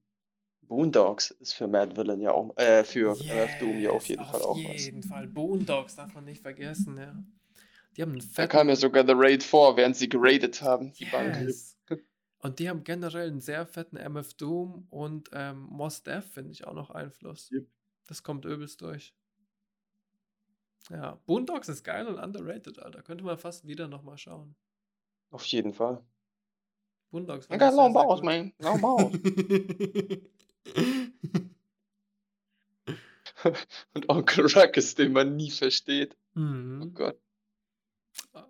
[0.68, 4.42] Boondocks ist für Mad Villain ja auch, äh, für MF Doom ja auf jeden Fall
[4.42, 4.84] auch Auf was.
[4.84, 5.26] jeden Fall.
[5.26, 7.14] Boondocks darf man nicht vergessen, ja.
[7.96, 10.92] Die haben einen Da fetten kam ja sogar The Raid vor, während sie geradet haben,
[10.94, 11.36] die Bank.
[11.40, 11.76] Yes.
[12.38, 16.66] Und die haben generell einen sehr fetten MF Doom und ähm, Mos Def, finde ich,
[16.66, 17.50] auch noch Einfluss.
[17.50, 17.66] Yep.
[18.06, 19.14] Das kommt übelst durch.
[20.90, 23.00] Ja, Boondocks ist geil und underrated, Alter.
[23.02, 24.54] Könnte man fast wieder nochmal schauen.
[25.30, 26.04] Auf jeden Fall.
[27.10, 27.76] Boondocks sehr balls,
[28.16, 28.24] gut.
[28.24, 28.52] man.
[28.58, 29.12] Long balls.
[33.94, 36.16] und Onkel Ruckus, den man nie versteht.
[36.34, 36.94] Oh mhm.
[36.94, 37.20] Gott.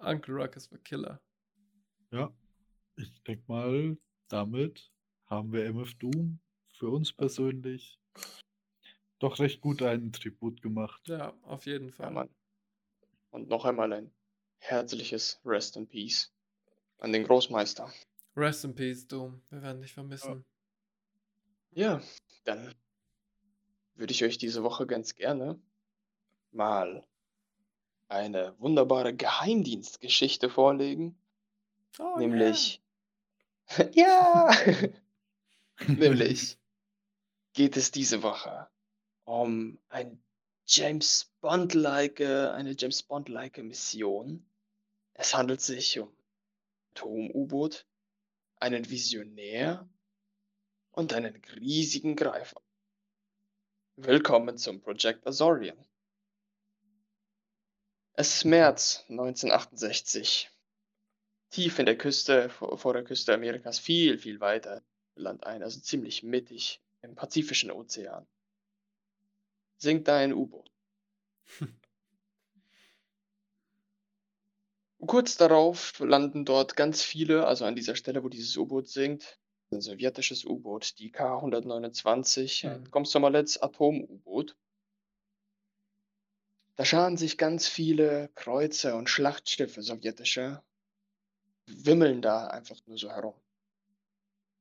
[0.00, 1.20] Uncle Ruckus war Killer.
[2.11, 2.33] Ja,
[2.96, 3.96] ich denke mal,
[4.29, 4.90] damit
[5.27, 6.38] haben wir MF Doom
[6.72, 7.98] für uns persönlich
[9.18, 11.09] doch recht gut einen Tribut gemacht.
[11.09, 12.11] Ja, auf jeden Ja, Fall.
[12.12, 12.29] Mann.
[13.31, 14.12] Und noch einmal ein
[14.59, 16.33] herzliches Rest in Peace
[16.98, 17.92] an den Großmeister.
[18.37, 19.42] Rest in Peace, Doom.
[19.50, 20.38] Wir werden dich vermissen.
[20.38, 20.54] Ja,
[22.45, 22.75] dann
[23.95, 25.61] würde ich euch diese Woche ganz gerne
[26.53, 27.07] mal
[28.09, 31.19] eine wunderbare Geheimdienstgeschichte vorlegen.
[31.99, 32.83] Oh, nämlich,
[33.93, 34.51] ja,
[35.87, 36.59] nämlich
[37.53, 38.69] geht es diese Woche
[39.25, 40.23] um ein
[40.67, 44.47] James Bond-like, eine James Bond-like Mission.
[45.15, 46.17] Es handelt sich um ein
[46.95, 47.87] Atom-U-Boot,
[48.57, 49.89] einen Visionär
[50.95, 52.63] und einen riesigen Greifer.
[53.97, 55.77] Willkommen zum Project Azorian.
[58.13, 60.51] Es ist März 1968.
[61.51, 64.83] Tief in der Küste, vor, der Küste Amerikas, viel, viel weiter
[65.17, 68.27] Land ein, also ziemlich mittig im Pazifischen Ozean.
[69.79, 70.71] Sinkt da ein U-Boot.
[75.07, 79.39] Kurz darauf landen dort ganz viele, also an dieser Stelle, wo dieses U-Boot sinkt,
[79.75, 82.91] ein sowjetisches U-Boot, die K-129, ein Hm.
[82.91, 84.57] Komsomolets Atom-U-Boot.
[86.77, 90.63] Da scharen sich ganz viele Kreuzer und Schlachtschiffe sowjetische,
[91.67, 93.35] wimmeln da einfach nur so herum.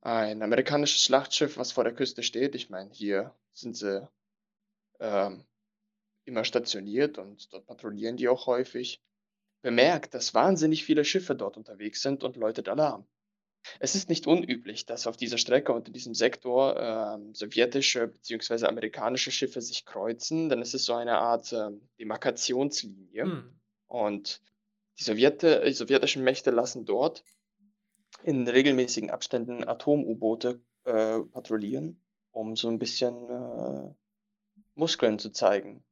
[0.02, 4.08] Ein amerikanisches Schlachtschiff, was vor der Küste steht, ich meine, hier sind sie
[5.00, 5.46] ähm,
[6.26, 9.02] immer stationiert und dort patrouillieren die auch häufig,
[9.62, 13.08] bemerkt, dass wahnsinnig viele Schiffe dort unterwegs sind und läutet Alarm.
[13.80, 18.66] Es ist nicht unüblich, dass auf dieser Strecke und in diesem Sektor ähm, sowjetische bzw.
[18.66, 23.24] amerikanische Schiffe sich kreuzen, denn es ist so eine Art ähm, Demarkationslinie.
[23.24, 23.60] Hm.
[23.88, 24.42] Und
[25.00, 27.24] die, Sowjete, die sowjetischen Mächte lassen dort
[28.24, 33.94] in regelmäßigen Abständen Atom-U-Boote äh, patrouillieren, um so ein bisschen äh,
[34.76, 35.84] Muskeln zu zeigen.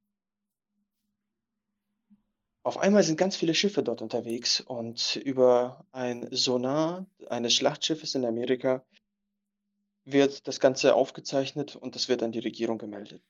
[2.63, 8.23] Auf einmal sind ganz viele Schiffe dort unterwegs und über ein Sonar eines Schlachtschiffes in
[8.23, 8.85] Amerika
[10.05, 13.23] wird das Ganze aufgezeichnet und das wird an die Regierung gemeldet.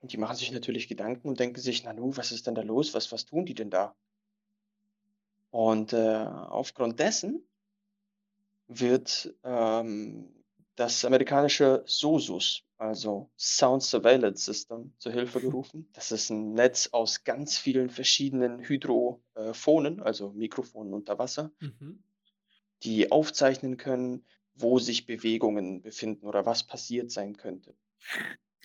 [0.00, 2.94] Und die machen sich natürlich Gedanken und denken sich, Nanu, was ist denn da los?
[2.94, 3.96] Was, was tun die denn da?
[5.50, 7.42] Und äh, aufgrund dessen
[8.68, 10.37] wird ähm,
[10.78, 15.88] das amerikanische SOSUS, also Sound Surveillance System, zur Hilfe gerufen.
[15.92, 22.02] Das ist ein Netz aus ganz vielen verschiedenen Hydrophonen, also Mikrofonen unter Wasser, Mhm.
[22.82, 27.76] die aufzeichnen können, wo sich Bewegungen befinden oder was passiert sein könnte.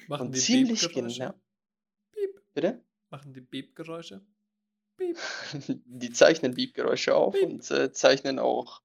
[0.08, 1.20] Machen Und die ziemlich Beep-Geräusche?
[1.20, 1.34] genau.
[2.12, 2.42] Piep.
[2.54, 2.84] Bitte?
[3.10, 4.26] Machen die Beep-Geräusche?
[4.98, 5.18] Piep.
[5.86, 8.82] Die zeichnen Beep-Geräusche auf und äh, zeichnen auch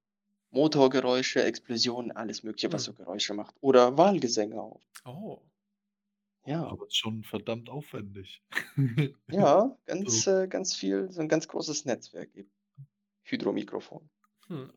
[0.50, 2.86] Motorgeräusche, Explosionen, alles Mögliche, was Hm.
[2.86, 3.54] so Geräusche macht.
[3.60, 4.82] Oder Wahlgesänge auf.
[5.04, 5.42] Oh.
[6.44, 8.42] Ja, Aber ist schon verdammt aufwendig.
[9.30, 12.50] ja, ganz, äh, ganz viel, so ein ganz großes Netzwerk eben.
[13.24, 14.10] Hydromikrofon.
[14.48, 14.70] Hm.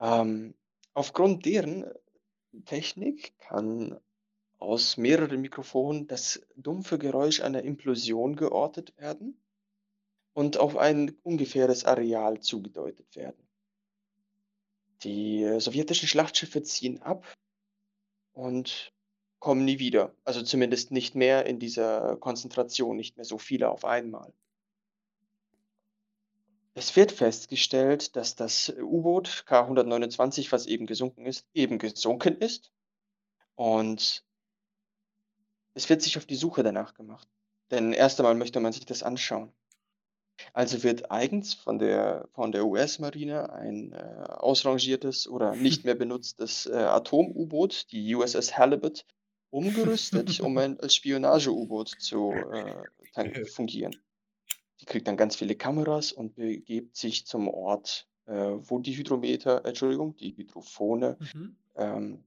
[0.00, 0.54] Ähm,
[0.94, 1.86] aufgrund deren
[2.66, 3.98] Technik kann
[4.58, 9.42] aus mehreren Mikrofonen das dumpfe Geräusch einer Implosion geortet werden
[10.34, 13.48] und auf ein ungefähres Areal zugedeutet werden.
[15.04, 17.26] Die äh, sowjetischen Schlachtschiffe ziehen ab
[18.32, 18.92] und
[19.38, 20.14] kommen nie wieder.
[20.24, 24.32] Also zumindest nicht mehr in dieser Konzentration, nicht mehr so viele auf einmal.
[26.74, 32.72] Es wird festgestellt, dass das U-Boot K129, was eben gesunken ist, eben gesunken ist.
[33.56, 34.24] Und
[35.74, 37.28] es wird sich auf die Suche danach gemacht.
[37.70, 39.52] Denn erst einmal möchte man sich das anschauen.
[40.52, 43.96] Also wird eigens von der, von der US-Marine ein äh,
[44.28, 49.04] ausrangiertes oder nicht mehr benutztes äh, Atom-U-Boot, die USS Halibut,
[49.50, 53.94] umgerüstet, um ein, als Spionage-U-Boot zu äh, fungieren.
[54.80, 59.64] Die kriegt dann ganz viele Kameras und begibt sich zum Ort, äh, wo die Hydrometer,
[59.64, 61.56] Entschuldigung, die Hydrophone Mhm.
[61.76, 62.24] ähm,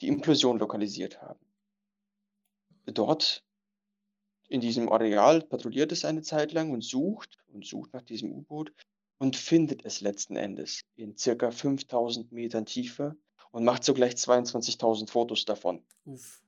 [0.00, 1.38] die Implosion lokalisiert haben.
[2.86, 3.44] Dort
[4.48, 8.72] in diesem Areal patrouilliert es eine Zeit lang und sucht und sucht nach diesem U-Boot
[9.18, 13.16] und findet es letzten Endes in circa 5000 Metern Tiefe
[13.50, 15.84] und macht sogleich 22.000 Fotos davon.
[16.04, 16.42] Uff.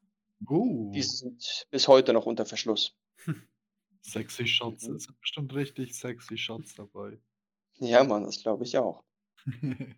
[0.48, 2.94] Uh, Die sind bis heute noch unter Verschluss.
[4.02, 4.86] sexy Shots.
[4.86, 4.96] Mhm.
[4.96, 7.18] Es sind bestimmt richtig sexy Shots dabei.
[7.78, 9.02] Ja, Mann, das glaube ich auch.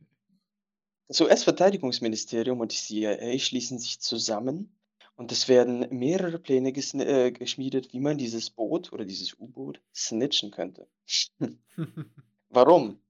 [1.10, 4.77] Das US-Verteidigungsministerium und die CIA schließen sich zusammen
[5.18, 10.52] und es werden mehrere Pläne äh, geschmiedet, wie man dieses Boot oder dieses U-Boot snitchen
[10.52, 10.86] könnte.
[12.50, 13.00] Warum?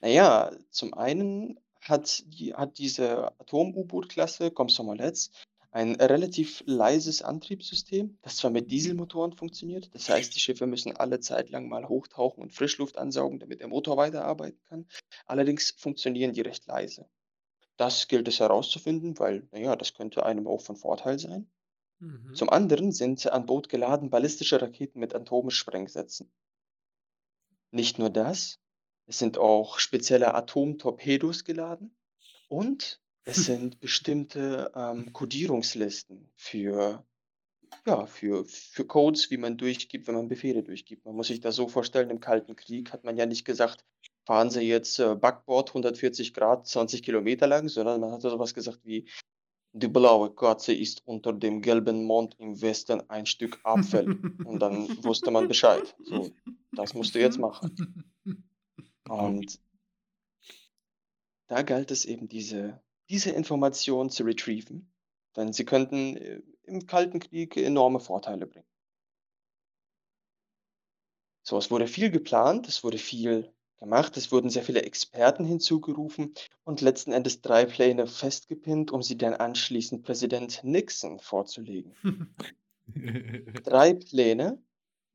[0.00, 5.30] Naja, zum einen hat, die, hat diese Atom-U-Boot-Klasse Komsomolets
[5.70, 11.20] ein relativ leises Antriebssystem, das zwar mit Dieselmotoren funktioniert, das heißt, die Schiffe müssen alle
[11.20, 14.86] Zeit lang mal hochtauchen und Frischluft ansaugen, damit der Motor weiterarbeiten kann.
[15.26, 17.08] Allerdings funktionieren die recht leise.
[17.76, 21.50] Das gilt es herauszufinden, weil, naja, das könnte einem auch von Vorteil sein.
[21.98, 22.34] Mhm.
[22.34, 26.30] Zum anderen sind an Bord geladen ballistische Raketen mit Atomsprengsätzen.
[27.70, 28.60] Nicht nur das,
[29.06, 31.96] es sind auch spezielle Atomtorpedos geladen
[32.48, 37.06] und es sind bestimmte ähm, Codierungslisten für,
[37.86, 41.04] ja, für, für Codes, wie man durchgibt, wenn man Befehle durchgibt.
[41.04, 43.84] Man muss sich das so vorstellen, im Kalten Krieg hat man ja nicht gesagt,
[44.24, 48.80] fahren Sie jetzt äh, Backbord 140 Grad, 20 Kilometer lang, sondern man hat sowas gesagt
[48.84, 49.08] wie,
[49.72, 54.20] die blaue Katze ist unter dem gelben Mond im Westen ein Stück Apfel.
[54.44, 55.94] Und dann wusste man Bescheid.
[56.04, 56.30] So,
[56.72, 58.04] das musst du jetzt machen.
[59.08, 59.58] Und
[61.48, 64.92] da galt es eben, diese, diese Information zu retrieven,
[65.36, 68.68] denn sie könnten äh, im Kalten Krieg enorme Vorteile bringen.
[71.42, 76.34] So, es wurde viel geplant, es wurde viel gemacht, es wurden sehr viele Experten hinzugerufen
[76.64, 81.94] und letzten Endes drei Pläne festgepinnt, um sie dann anschließend Präsident Nixon vorzulegen.
[83.64, 84.62] Drei Pläne,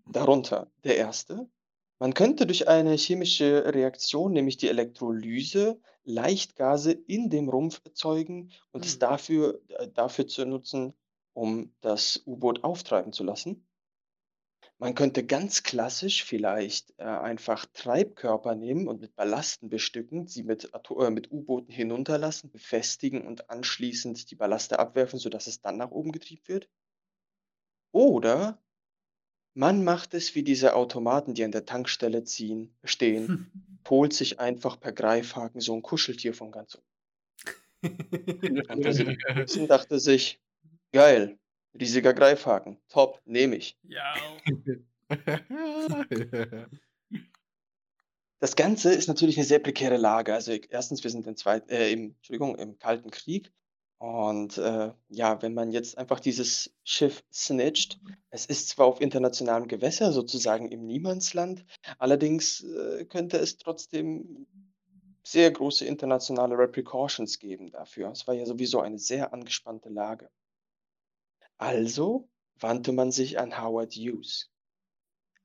[0.06, 1.50] darunter der erste.
[2.00, 8.86] Man könnte durch eine chemische Reaktion, nämlich die Elektrolyse, Leichtgase in dem Rumpf erzeugen und
[8.86, 9.00] es Mhm.
[9.00, 10.94] dafür, äh, dafür zu nutzen,
[11.34, 13.67] um das U-Boot auftreiben zu lassen.
[14.80, 20.76] Man könnte ganz klassisch vielleicht äh, einfach Treibkörper nehmen und mit Ballasten bestücken, sie mit,
[20.76, 25.90] Ato- äh, mit U-Booten hinunterlassen, befestigen und anschließend die Ballaste abwerfen, sodass es dann nach
[25.90, 26.70] oben getrieben wird.
[27.92, 28.62] Oder
[29.56, 34.80] man macht es wie diese Automaten, die an der Tankstelle ziehen, stehen, holt sich einfach
[34.80, 36.86] per Greifhaken so ein Kuscheltier von ganz oben.
[38.70, 40.40] Und Präsident Nixon dachte sich,
[40.92, 41.40] geil,
[41.80, 43.78] riesiger Greifhaken, top, nehme ich.
[43.84, 44.14] ja.
[48.40, 50.34] Das Ganze ist natürlich eine sehr prekäre Lage.
[50.34, 53.52] Also erstens, wir sind im, Zweit äh, im, Entschuldigung, im Kalten Krieg.
[53.98, 59.68] Und äh, ja, wenn man jetzt einfach dieses Schiff snitcht, es ist zwar auf internationalem
[59.68, 61.66] Gewässer, sozusagen im Niemandsland,
[61.98, 64.46] allerdings äh, könnte es trotzdem
[65.24, 68.12] sehr große internationale Repercussions geben dafür.
[68.12, 70.30] Es war ja sowieso eine sehr angespannte Lage.
[71.58, 72.30] Also
[72.60, 74.50] wandte man sich an Howard Hughes.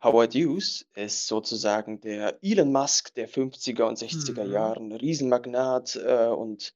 [0.02, 4.52] Howard Hughes ist sozusagen der Elon Musk der 50er und 60er Mhm.
[4.52, 6.74] Jahre, ein Riesenmagnat äh, und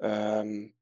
[0.00, 0.74] ähm,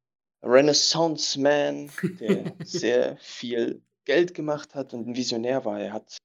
[0.43, 5.81] Renaissance Man, der sehr viel Geld gemacht hat und ein Visionär war.
[5.81, 6.17] Er hat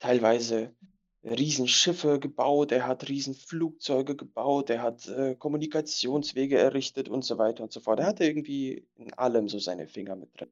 [0.00, 0.74] teilweise
[1.22, 7.72] Riesenschiffe gebaut, er hat Riesenflugzeuge gebaut, er hat äh, Kommunikationswege errichtet und so weiter und
[7.72, 8.00] so fort.
[8.00, 10.50] Er hatte irgendwie in allem so seine Finger mit drin.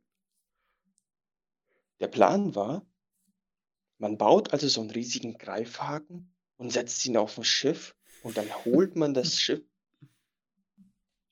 [2.00, 2.86] Der Plan war,
[3.98, 8.48] man baut also so einen riesigen Greifhaken und setzt ihn auf ein Schiff und dann
[8.64, 9.62] holt man das Schiff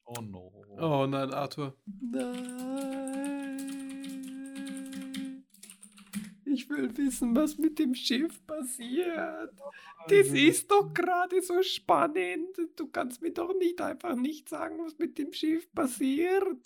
[0.07, 0.53] Oh no.
[0.79, 1.77] Oh nein, Arthur.
[2.13, 3.47] Nein.
[6.45, 9.53] Ich will wissen, was mit dem Schiff passiert.
[10.09, 12.57] Das ist doch gerade so spannend.
[12.77, 16.57] Du kannst mir doch nicht einfach nicht sagen, was mit dem Schiff passiert.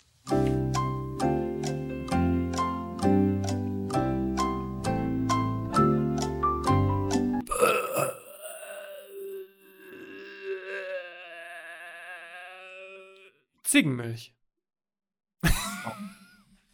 [13.71, 14.35] Ziegenmilch.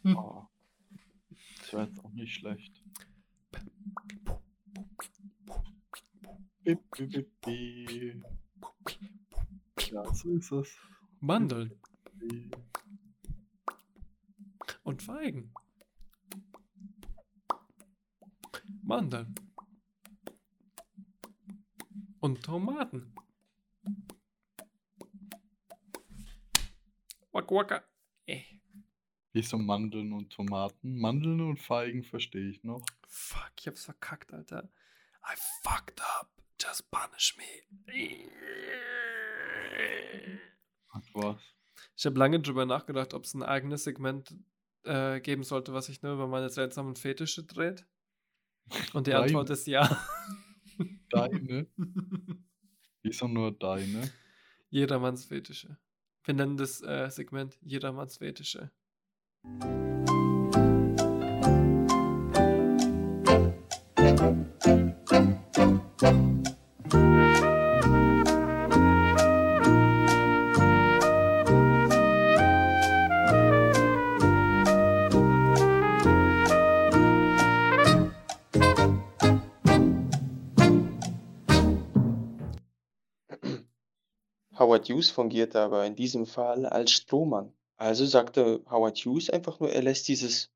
[0.04, 0.48] Oh.
[1.60, 2.82] Das wäre jetzt auch nicht schlecht.
[9.92, 10.76] Ja, so ist es.
[11.20, 11.80] Mandeln.
[14.82, 15.54] Und Feigen.
[18.82, 19.36] Mandeln.
[22.18, 23.14] Und Tomaten.
[27.38, 27.84] Waka waka.
[28.26, 28.42] Äh.
[29.32, 30.98] Wieso Mandeln und Tomaten?
[30.98, 32.84] Mandeln und Feigen verstehe ich noch.
[33.06, 34.68] Fuck, ich hab's verkackt, Alter.
[35.22, 36.28] I fucked up.
[36.60, 37.44] Just punish me.
[40.88, 41.40] Ach was.
[41.96, 44.34] Ich habe lange drüber nachgedacht, ob es ein eigenes Segment
[44.82, 47.86] äh, geben sollte, was sich nur über meine seltsamen Fetische dreht.
[48.92, 49.26] Und die Deine?
[49.26, 50.04] Antwort ist ja.
[51.10, 51.68] Deine?
[53.02, 54.10] Wieso nur deine?
[54.70, 55.78] Jedermanns Fetische.
[56.28, 58.70] Wir nennen das äh, Segment Jedermanns Fetische.
[84.98, 87.52] Hughes fungierte aber in diesem Fall als Strohmann.
[87.76, 90.50] Also sagte Howard Hughes einfach nur, er lässt dieses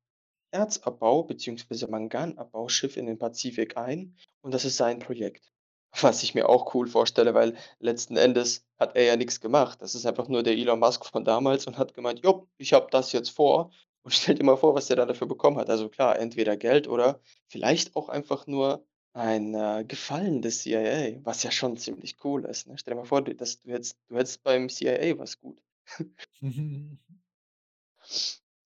[0.51, 1.87] Erzabbau- bzw.
[1.87, 5.53] Manganabbauschiff in den Pazifik ein und das ist sein Projekt.
[6.01, 9.81] Was ich mir auch cool vorstelle, weil letzten Endes hat er ja nichts gemacht.
[9.81, 12.87] Das ist einfach nur der Elon Musk von damals und hat gemeint, jo, ich habe
[12.91, 13.71] das jetzt vor.
[14.03, 15.69] Und stell dir mal vor, was der da dafür bekommen hat.
[15.69, 21.43] Also klar, entweder Geld oder vielleicht auch einfach nur ein äh, Gefallen des CIA, was
[21.43, 22.67] ja schon ziemlich cool ist.
[22.67, 22.77] Ne?
[22.77, 25.61] Stell dir mal vor, du, dass du, hättest, du hättest beim CIA was gut.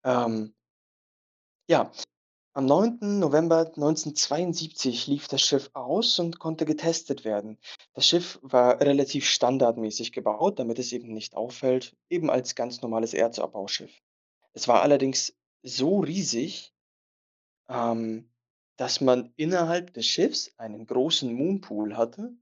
[0.03, 0.55] Ähm,
[1.69, 1.93] ja,
[2.53, 3.21] am 9.
[3.21, 7.59] November 1972 lief das Schiff aus und konnte getestet werden.
[7.95, 13.15] Das Schiff war relativ standardmäßig gebaut, damit es eben nicht auffällt, eben als ganz normales
[13.15, 13.93] Erzabbau-Schiff.
[14.53, 16.75] Es war allerdings so riesig,
[17.69, 18.29] ähm,
[18.81, 22.35] dass man innerhalb des Schiffs einen großen Moonpool hatte.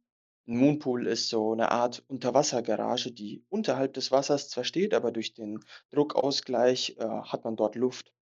[0.46, 5.34] Ein Moonpool ist so eine Art Unterwassergarage, die unterhalb des Wassers zwar steht, aber durch
[5.34, 5.58] den
[5.90, 8.14] Druckausgleich äh, hat man dort Luft.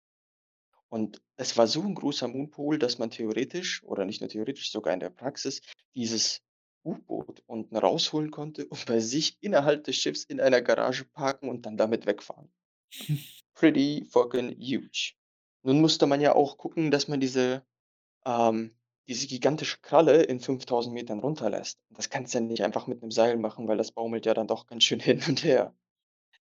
[0.88, 4.94] Und es war so ein großer Moonpool, dass man theoretisch, oder nicht nur theoretisch, sogar
[4.94, 5.60] in der Praxis,
[5.94, 6.40] dieses
[6.86, 11.66] U-Boot unten rausholen konnte und bei sich innerhalb des Schiffs in einer Garage parken und
[11.66, 12.50] dann damit wegfahren.
[13.52, 15.12] Pretty fucking huge.
[15.64, 17.62] Nun musste man ja auch gucken, dass man diese,
[18.26, 18.76] ähm,
[19.08, 21.78] diese gigantische Kralle in 5000 Metern runterlässt.
[21.90, 24.48] Das kannst du ja nicht einfach mit einem Seil machen, weil das baumelt ja dann
[24.48, 25.74] doch ganz schön hin und her.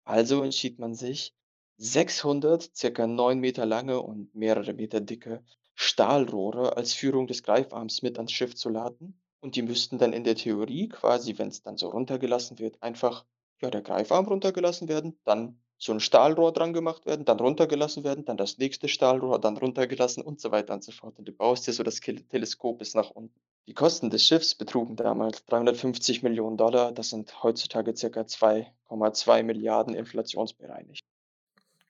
[0.06, 1.34] Also entschied man sich,
[1.78, 5.44] 600, circa 9 Meter lange und mehrere Meter dicke
[5.76, 9.20] Stahlrohre als Führung des Greifarms mit ans Schiff zu laden.
[9.40, 13.26] Und die müssten dann in der Theorie quasi, wenn es dann so runtergelassen wird, einfach
[13.62, 18.24] ja, der Greifarm runtergelassen werden, dann so ein Stahlrohr dran gemacht werden, dann runtergelassen werden,
[18.24, 21.20] dann das nächste Stahlrohr, dann runtergelassen und so weiter und so fort.
[21.20, 23.38] Und du baust dir so das Teleskop bis nach unten.
[23.68, 26.94] Die Kosten des Schiffs betrugen damals 350 Millionen Dollar.
[26.94, 31.04] Das sind heutzutage circa 2,2 Milliarden inflationsbereinigt.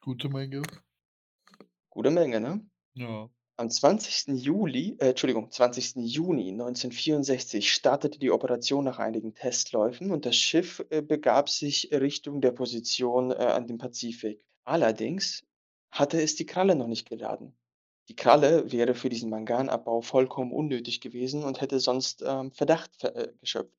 [0.01, 0.63] Gute Menge.
[1.91, 2.65] Gute Menge, ne?
[2.95, 3.29] Ja.
[3.55, 4.35] Am 20.
[4.35, 5.97] Juli, äh, Entschuldigung, 20.
[5.97, 12.41] Juni 1964 startete die Operation nach einigen Testläufen und das Schiff äh, begab sich Richtung
[12.41, 14.41] der Position äh, an dem Pazifik.
[14.63, 15.43] Allerdings
[15.91, 17.55] hatte es die Kralle noch nicht geladen.
[18.09, 23.15] Die Kralle wäre für diesen Manganabbau vollkommen unnötig gewesen und hätte sonst ähm, Verdacht ver
[23.15, 23.77] äh, geschöpft.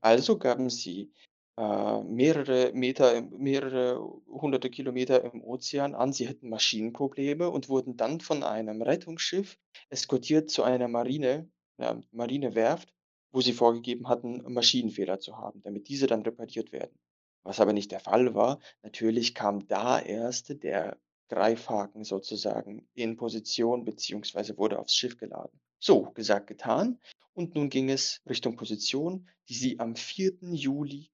[0.00, 1.12] Also gaben sie
[1.58, 8.20] äh, mehrere Meter, mehrere hunderte Kilometer im Ozean an, sie hätten Maschinenprobleme und wurden dann
[8.20, 9.58] von einem Rettungsschiff
[9.90, 12.92] eskortiert zu einer Marine, ja, Marinewerft,
[13.32, 16.98] wo sie vorgegeben hatten, Maschinenfehler zu haben, damit diese dann repariert werden.
[17.44, 20.98] Was aber nicht der Fall war, natürlich kam da erst der
[21.28, 25.58] Greifhaken sozusagen in Position beziehungsweise wurde aufs Schiff geladen.
[25.78, 27.00] So, gesagt, getan.
[27.34, 30.38] Und nun ging es Richtung Position, die sie am 4.
[30.52, 31.10] Juli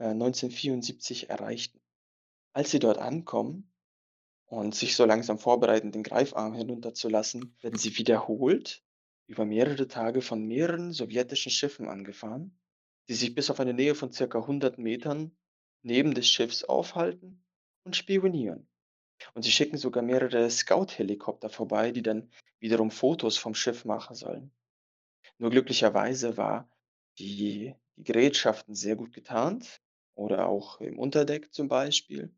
[0.00, 1.78] äh, 1974 erreichten.
[2.52, 3.70] Als sie dort ankommen
[4.46, 8.82] und sich so langsam vorbereiten, den Greifarm hinunterzulassen, werden sie wiederholt
[9.26, 12.58] über mehrere Tage von mehreren sowjetischen Schiffen angefahren,
[13.08, 15.36] die sich bis auf eine Nähe von circa 100 Metern
[15.82, 17.44] neben des Schiffs aufhalten
[17.84, 18.68] und spionieren.
[19.34, 24.50] Und sie schicken sogar mehrere Scout-Helikopter vorbei, die dann wiederum Fotos vom Schiff machen sollen.
[25.38, 26.68] Nur glücklicherweise war
[27.18, 29.80] die, die Gerätschaften sehr gut getarnt
[30.20, 32.30] oder auch im Unterdeck zum Beispiel.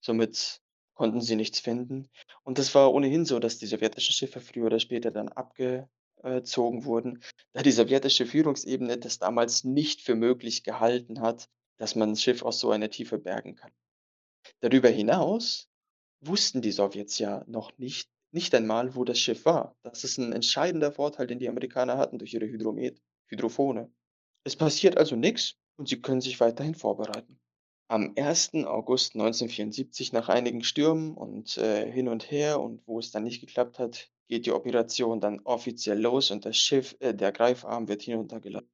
[0.00, 0.62] Somit
[0.94, 2.08] konnten sie nichts finden.
[2.44, 7.22] Und es war ohnehin so, dass die sowjetischen Schiffe früher oder später dann abgezogen wurden,
[7.52, 11.48] da die sowjetische Führungsebene das damals nicht für möglich gehalten hat,
[11.78, 13.72] dass man ein Schiff aus so einer Tiefe bergen kann.
[14.60, 15.68] Darüber hinaus
[16.20, 19.76] wussten die Sowjets ja noch nicht, nicht einmal, wo das Schiff war.
[19.82, 23.92] Das ist ein entscheidender Vorteil, den die Amerikaner hatten durch ihre Hydromet Hydrophone.
[24.44, 27.38] Es passiert also nichts und sie können sich weiterhin vorbereiten.
[27.88, 28.54] Am 1.
[28.66, 33.40] August 1974, nach einigen Stürmen und äh, hin und her und wo es dann nicht
[33.40, 38.02] geklappt hat, geht die Operation dann offiziell los und das Schiff, äh, der Greifarm, wird
[38.02, 38.68] hinuntergelassen.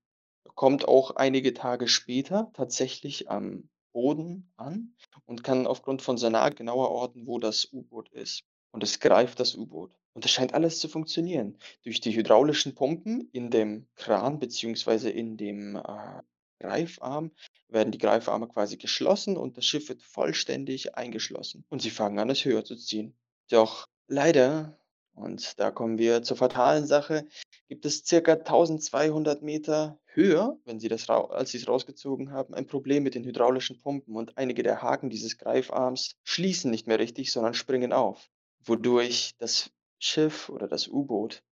[0.55, 4.95] Kommt auch einige Tage später tatsächlich am Boden an
[5.27, 8.45] und kann aufgrund von Sonar genauer orten, wo das U-Boot ist.
[8.71, 9.95] Und es greift das U-Boot.
[10.15, 11.59] Und es scheint alles zu funktionieren.
[11.85, 16.23] Durch die hydraulischen Pumpen in dem Kran beziehungsweise in dem äh,
[16.63, 17.33] Greifarm
[17.69, 21.65] werden die Greifarme quasi geschlossen und das Schiff wird vollständig eingeschlossen.
[21.69, 23.17] Und sie fangen an, es höher zu ziehen.
[23.51, 24.79] Doch leider,
[25.15, 27.27] und da kommen wir zur fatalen Sache,
[27.69, 32.67] gibt es circa 1200 Meter höher, wenn sie das, als sie es rausgezogen haben, ein
[32.67, 37.33] Problem mit den hydraulischen Pumpen und einige der Haken dieses Greifarms schließen nicht mehr richtig,
[37.33, 41.43] sondern springen auf, wodurch das Schiff oder das U-Boot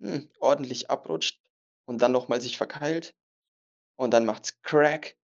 [0.00, 1.40] hm, ordentlich abrutscht
[1.84, 3.14] und dann nochmal sich verkeilt
[3.96, 5.16] und dann macht's Crack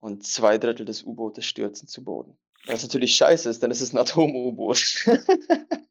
[0.00, 2.36] und zwei Drittel des U-Bootes stürzen zu Boden.
[2.66, 5.06] Was natürlich scheiße ist, denn es ist ein Atom-U-Boot.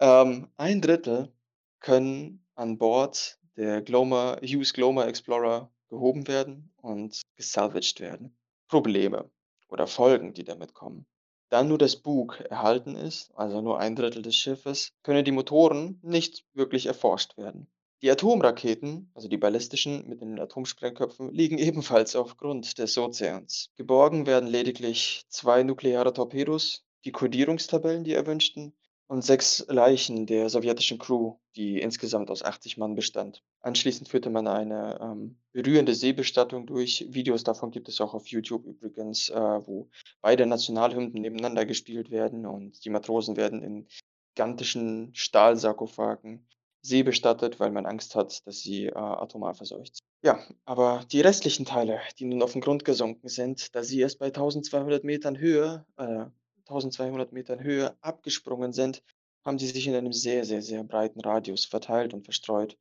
[0.00, 1.32] ähm, ein Drittel
[1.80, 8.36] können an Bord der Gloma, Hughes Gloma Explorer gehoben werden und gesalvaged werden.
[8.68, 9.30] Probleme
[9.68, 11.06] oder Folgen, die damit kommen.
[11.50, 15.98] Da nur das Bug erhalten ist, also nur ein Drittel des Schiffes, können die Motoren
[16.02, 17.66] nicht wirklich erforscht werden.
[18.02, 23.70] Die Atomraketen, also die ballistischen mit den Atomsprengköpfen, liegen ebenfalls auf Grund des Ozeans.
[23.76, 28.72] Geborgen werden lediglich zwei nukleare Torpedos, die Kodierungstabellen, die erwünschten,
[29.06, 33.42] und sechs Leichen der sowjetischen Crew, die insgesamt aus 80 Mann bestand.
[33.60, 37.04] Anschließend führte man eine ähm, berührende Seebestattung durch.
[37.10, 39.90] Videos davon gibt es auch auf YouTube übrigens, äh, wo
[40.22, 43.88] beide Nationalhymnen nebeneinander gespielt werden und die Matrosen werden in
[44.36, 46.46] gigantischen Stahlsarkophagen
[46.82, 50.00] seebestattet, weil man Angst hat, dass sie äh, atomar verseucht.
[50.22, 54.18] Ja, aber die restlichen Teile, die nun auf den Grund gesunken sind, da sie erst
[54.18, 56.26] bei 1200 Metern Höhe äh,
[56.70, 59.02] 1200 Metern Höhe abgesprungen sind,
[59.44, 62.78] haben sie sich in einem sehr, sehr, sehr breiten Radius verteilt und verstreut.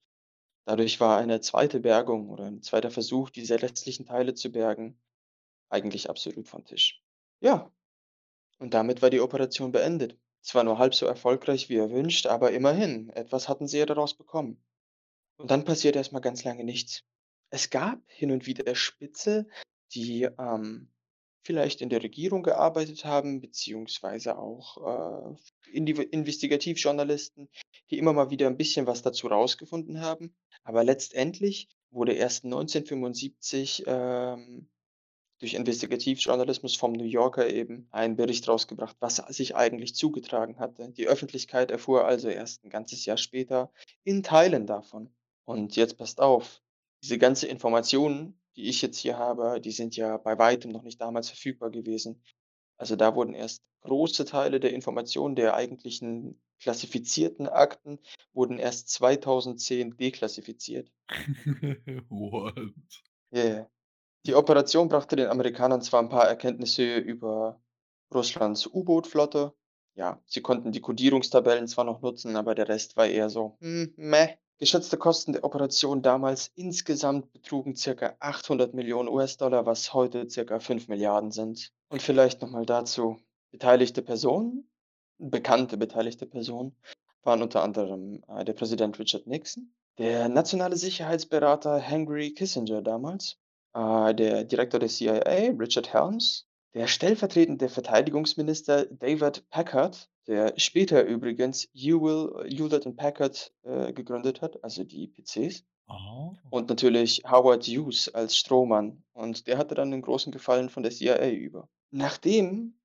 [0.66, 5.00] Dadurch war eine zweite Bergung oder ein zweiter Versuch, diese restlichen Teile zu bergen,
[5.70, 7.02] eigentlich absolut vom Tisch.
[7.40, 7.72] Ja,
[8.60, 10.18] und damit war die Operation beendet.
[10.42, 14.64] Zwar nur halb so erfolgreich wie erwünscht, aber immerhin, etwas hatten sie ja daraus bekommen.
[15.38, 17.04] Und dann passiert erstmal ganz lange nichts.
[17.50, 19.48] Es gab hin und wieder Spitze,
[19.94, 20.92] die ähm,
[21.44, 27.50] vielleicht in der Regierung gearbeitet haben, beziehungsweise auch äh, Investigativjournalisten,
[27.90, 30.36] die immer mal wieder ein bisschen was dazu rausgefunden haben.
[30.64, 34.70] Aber letztendlich wurde erst 1975 ähm,
[35.40, 40.90] durch Investigativjournalismus vom New Yorker eben ein Bericht rausgebracht, was sich eigentlich zugetragen hatte.
[40.92, 43.72] Die Öffentlichkeit erfuhr also erst ein ganzes Jahr später
[44.04, 45.10] in Teilen davon.
[45.46, 46.62] Und jetzt passt auf,
[47.02, 51.00] diese ganze Informationen, die ich jetzt hier habe, die sind ja bei weitem noch nicht
[51.00, 52.22] damals verfügbar gewesen.
[52.78, 58.00] Also da wurden erst große Teile der Informationen der eigentlichen klassifizierten Akten
[58.34, 60.92] wurden erst 2010 deklassifiziert.
[62.10, 62.56] What?
[63.34, 63.70] Yeah.
[64.26, 67.62] Die Operation brachte den Amerikanern zwar ein paar Erkenntnisse über
[68.14, 69.54] Russlands U-Boot-Flotte.
[69.96, 73.94] Ja, sie konnten die Kodierungstabellen zwar noch nutzen, aber der Rest war eher so, hm,
[73.98, 74.36] meh.
[74.58, 78.18] Geschätzte Kosten der Operation damals insgesamt betrugen ca.
[78.20, 80.60] 800 Millionen US-Dollar, was heute ca.
[80.60, 81.72] 5 Milliarden sind.
[81.88, 83.18] Und vielleicht nochmal dazu,
[83.52, 84.70] beteiligte Personen,
[85.18, 86.76] bekannte beteiligte Personen,
[87.24, 93.38] waren unter anderem äh, der Präsident Richard Nixon, der nationale Sicherheitsberater Henry Kissinger damals,
[93.74, 101.68] äh, der Direktor der CIA Richard Helms, der stellvertretende Verteidigungsminister David Packard der später übrigens
[101.74, 105.66] Hewlett und Packard äh, gegründet hat, also die PCs.
[105.88, 106.36] Oh.
[106.52, 109.04] Und natürlich Howard Hughes als Strohmann.
[109.14, 111.68] Und der hatte dann den großen Gefallen von der CIA über.
[111.90, 112.80] Nachdem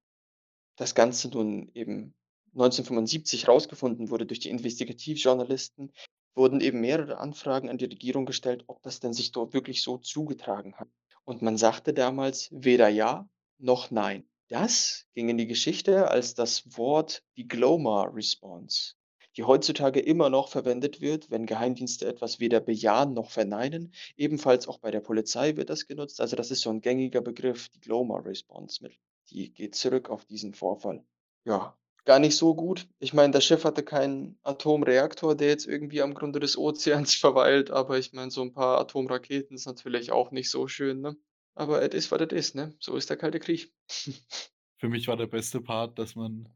[0.76, 2.14] das Ganze nun eben
[2.54, 5.92] 1975 rausgefunden wurde durch die Investigativjournalisten,
[6.34, 9.98] wurden eben mehrere Anfragen an die Regierung gestellt, ob das denn sich dort wirklich so
[9.98, 10.88] zugetragen hat.
[11.24, 13.28] Und man sagte damals weder ja
[13.58, 14.28] noch nein.
[14.48, 18.94] Das ging in die Geschichte als das Wort die Glomar Response,
[19.36, 23.94] die heutzutage immer noch verwendet wird, wenn Geheimdienste etwas weder bejahen noch verneinen.
[24.16, 26.20] Ebenfalls auch bei der Polizei wird das genutzt.
[26.20, 28.86] Also das ist so ein gängiger Begriff, die Glomar Response.
[29.30, 31.02] Die geht zurück auf diesen Vorfall.
[31.44, 32.88] Ja, gar nicht so gut.
[32.98, 37.70] Ich meine, das Schiff hatte keinen Atomreaktor, der jetzt irgendwie am Grunde des Ozeans verweilt,
[37.70, 41.16] aber ich meine, so ein paar Atomraketen ist natürlich auch nicht so schön, ne?
[41.54, 42.74] Aber es ist, was es ist, ne?
[42.80, 43.72] So ist der Kalte Krieg.
[44.78, 46.48] Für mich war der beste Part, dass man,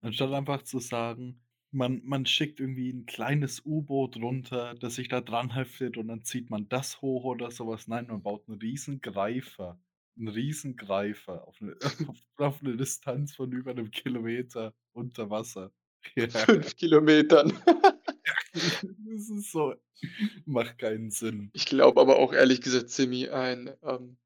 [0.00, 5.20] anstatt einfach zu sagen, man, man schickt irgendwie ein kleines U-Boot runter, das sich da
[5.20, 7.88] dran heftet und dann zieht man das hoch oder sowas.
[7.88, 9.78] Nein, man baut einen riesen Greifer.
[10.18, 11.76] Einen riesen Greifer auf eine,
[12.36, 15.72] auf, eine Distanz von über einem Kilometer unter Wasser.
[16.14, 16.28] Ja.
[16.28, 17.52] Fünf Kilometern.
[18.54, 19.74] Das ist so,
[20.46, 21.50] macht keinen Sinn.
[21.52, 24.16] Ich glaube aber auch ehrlich gesagt, Simi, ein ähm,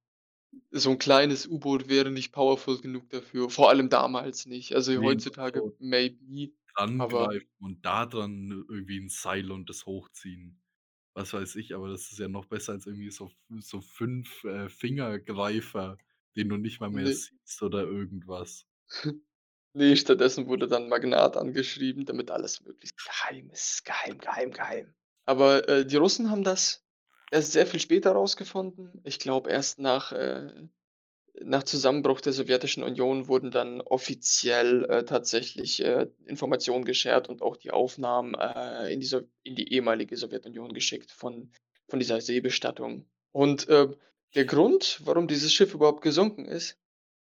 [0.71, 3.51] so ein kleines U-Boot wäre nicht powerful genug dafür.
[3.51, 4.75] Vor allem damals nicht.
[4.75, 9.87] Also Nee, heutzutage so maybe, aber Drangreifen und da dran irgendwie ein Seil und das
[9.87, 10.62] hochziehen.
[11.15, 14.69] Was weiß ich, aber das ist ja noch besser als irgendwie so, so fünf äh,
[14.69, 15.99] Fingergreifer,
[16.37, 17.13] den du nicht mal mehr Ne.
[17.13, 18.67] siehst oder irgendwas.
[19.75, 23.85] Ne, stattdessen wurde dann Magnat angeschrieben, damit alles möglichst geheim ist.
[23.87, 24.95] Geheim, geheim, geheim.
[25.25, 26.85] Aber, äh, die Russen haben das
[27.31, 29.01] erst sehr viel später rausgefunden.
[29.05, 30.69] Ich glaube, erst nach, äh
[31.41, 37.57] nach Zusammenbruch der Sowjetischen Union wurden dann offiziell, äh, tatsächlich, äh, Informationen geshared und auch
[37.57, 41.51] die Aufnahmen, äh, in die Sow in die ehemalige Sowjetunion geschickt von
[41.89, 43.07] von dieser Seebestattung.
[43.33, 43.97] Und, ähm,
[44.35, 46.79] der Grund, warum dieses Schiff überhaupt gesunken ist,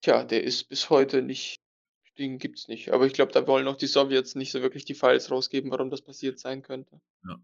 [0.03, 1.61] tja, der ist bis heute nicht
[2.19, 2.93] den gibt's nicht.
[2.93, 5.91] Aber ich glaube, da wollen auch die Sowjets nicht so wirklich die Files rausgeben, warum
[5.91, 7.01] das passiert sein könnte.
[7.25, 7.39] Ja.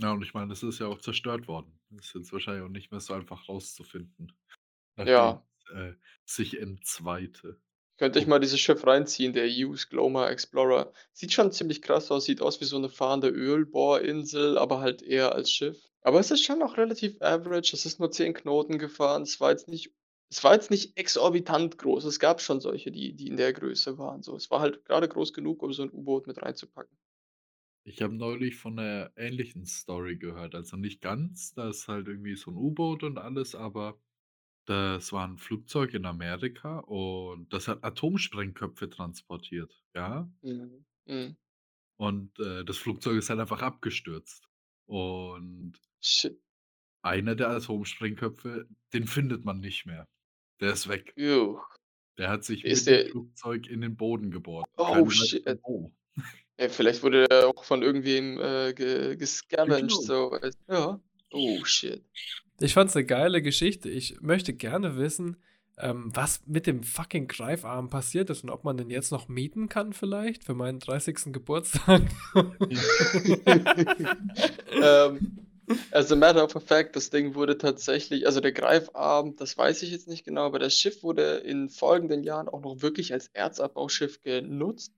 [0.00, 1.80] Ja, und ich meine, das ist ja auch zerstört worden.
[1.90, 4.32] Das ist jetzt wahrscheinlich auch nicht mehr so einfach rauszufinden,
[4.96, 5.47] nachdem Ja.
[5.70, 5.94] Äh,
[6.24, 7.60] sich entzweite.
[8.00, 8.28] Könnt euch Oh.
[8.28, 10.92] mal dieses Schiff reinziehen, der Hughes Glomar Explorer.
[11.12, 15.32] Sieht schon ziemlich krass aus, sieht aus wie so 'ne fahrende Ölbohrinsel, aber halt eher
[15.34, 15.82] als Schiff.
[16.02, 17.72] Aber es ist schon noch relativ average.
[17.74, 19.22] Es ist nur 10 Knoten gefahren.
[19.22, 19.92] Es war jetzt nicht
[20.30, 22.04] es war jetzt nicht exorbitant groß.
[22.04, 24.36] Es gab schon solche, die die in der Größe waren so.
[24.36, 26.96] Es war halt grade groß genug, um so 'n U-Boot mit reinzupacken.
[27.86, 30.54] Ich habe neulich von 'ner ähnlichen Story gehört.
[30.54, 34.00] Also nicht ganz, da ist halt irgendwie so 'n U-Boot und alles, aber
[34.68, 40.28] das war 'n Flugzeug in Amerika und das hat Atomsprengköpfe transportiert, ja?
[40.42, 40.84] Mhm.
[41.06, 41.36] Mhm.
[42.00, 44.48] Und, äh, das Flugzeug ist halt einfach abgestürzt.
[44.86, 46.38] Und Shit.
[47.04, 50.04] einer der Atomsprengköpfe, den findet man nicht mehr.
[50.60, 51.16] Der ist weg.
[51.16, 51.60] Juh.
[52.18, 54.68] Der hat sich Ist mit dem der Flugzeug in den Boden gebohrt.
[54.78, 55.44] Oh, Keiner weiß shit.
[55.64, 55.92] wo.
[56.60, 60.04] Ja, vielleicht wurde der auch von irgendwem, äh, ge gescavenged, Geklaut.
[60.04, 60.38] so,
[60.68, 61.00] ja.
[61.32, 62.04] Oh, shit.
[62.60, 63.88] Ich fand's 'ne geile Geschichte.
[63.88, 65.36] Ich möchte gerne wissen,
[65.78, 69.68] ähm, was mit dem fucking Greifarm passiert ist und ob man den jetzt noch mieten
[69.68, 71.32] kann vielleicht für meinen 30.
[71.32, 72.02] Geburtstag.
[74.80, 75.38] Ähm,
[75.90, 79.90] as a matter of fact, das Ding wurde tatsächlich also der Greifarm, das weiß ich
[79.90, 84.22] jetzt nicht genau, aber das Schiff wurde in folgenden Jahren auch noch wirklich als Erzabbausschiff
[84.22, 84.92] genutzt.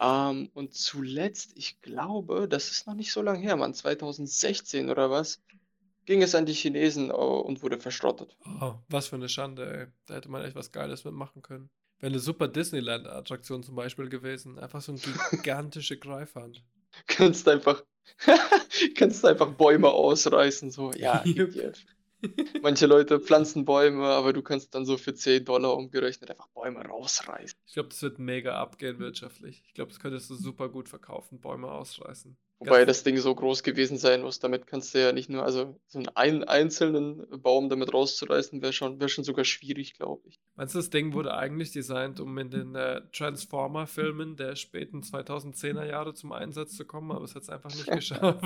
[0.00, 5.10] Ähm, und zuletzt, ich glaube, das ist noch nicht so lang her, Mann, 2016 oder
[5.10, 5.42] was,
[6.06, 8.36] ging es an die Chinesen, äh, und wurde verschrottet.
[8.44, 9.86] Oh, was für 'ne Schande, ey.
[10.06, 11.70] Da hätte man echt was Geiles mit machen können.
[12.00, 14.58] Wäre 'ne super Disneyland-Attraktion zum Beispiel gewesen.
[14.58, 15.00] Einfach so 'n
[15.30, 16.62] gigantische Greifhand.
[17.06, 17.84] Kannst einfach
[18.96, 20.92] kannst einfach Bäume ausreißen, so.
[20.96, 21.24] Ja.
[22.62, 27.56] Manche Leute pflanzen Bäume, aber du kannst dann so für 10 umgerechnet einfach Bäume rausreißen.
[27.68, 29.62] Ich glaube, das wird mega abgehen wirtschaftlich.
[29.66, 32.36] Ich glaube, das könntest du super gut verkaufen, Bäume ausreißen.
[32.60, 35.78] Wobei das Ding so groß gewesen sein muss, damit kannst du ja nicht nur also
[35.88, 40.38] so 'n ein einzelnen Baum damit rauszureißen, wäre schon wäre schon sogar schwierig, glaube ich.
[40.56, 45.84] Meinst du, das Ding wurde eigentlich designt, um in den, äh, Transformer-Filmen der späten 2010er
[45.84, 48.42] Jahre zum Einsatz zu kommen, aber es hat's einfach nicht geschafft.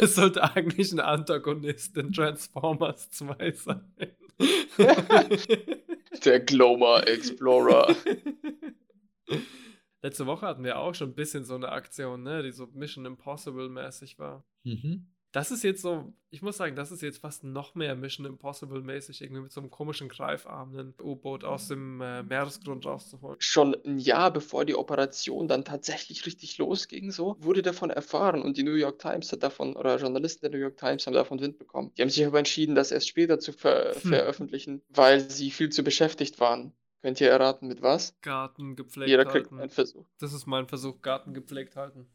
[0.00, 0.14] Es Nice.
[0.14, 3.92] sollte eigentlich 'n Antagonist in Transformers 2 sein.
[6.24, 7.96] Der Glomar Explorer.
[10.08, 13.04] Letzte Woche hatten wir auch schon 'n bisschen so 'ne Aktion, ne, die so Mission
[13.04, 14.46] Impossible mäßig war.
[14.64, 15.08] Mhm.
[15.32, 18.82] Das ist jetzt so, ich muss sagen, das ist jetzt fast noch mehr Mission Impossible
[18.82, 23.40] mäßig, irgendwie mit so einem komischen Greifarm ein U-Boot aus dem äh, Meeresgrund rauszuholen.
[23.40, 28.56] Schon ein Jahr bevor die Operation dann tatsächlich richtig losging, so, wurde davon erfahren und
[28.56, 31.58] die New York Times hat davon, oder Journalisten der New York Times haben davon Wind
[31.58, 31.92] bekommen.
[31.96, 34.18] Die haben sich aber entschieden, das erst später zu ver Hm.
[34.18, 36.74] veröffentlichen, weil sie viel zu beschäftigt waren.
[37.02, 38.18] Könnt ihr erraten, mit was?
[38.22, 39.60] Garten gepflegt Jeder kriegt halten.
[39.60, 40.06] einen Versuch.
[40.18, 42.08] Das ist mein Versuch, Garten gepflegt halten.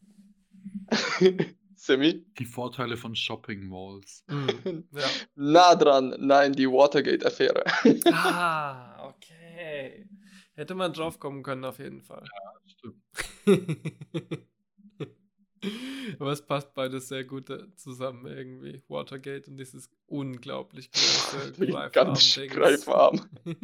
[1.76, 2.24] Semi?
[2.38, 4.24] Die Vorteile von Shopping Malls.
[4.28, 5.06] Mm, ja.
[5.34, 6.14] Nah dran.
[6.18, 7.64] Nein, die Watergate-Affäre.
[8.12, 10.06] Ah, okay.
[10.54, 12.24] Hätte man drauf kommen können, auf jeden Fall.
[12.66, 14.46] Stimmt.
[16.24, 18.82] Aber es passt beides sehr gut äh, zusammen irgendwie.
[18.88, 21.92] Watergate und dieses unglaublich große Die Greifarm.
[21.92, 23.20] ganz Greifarm.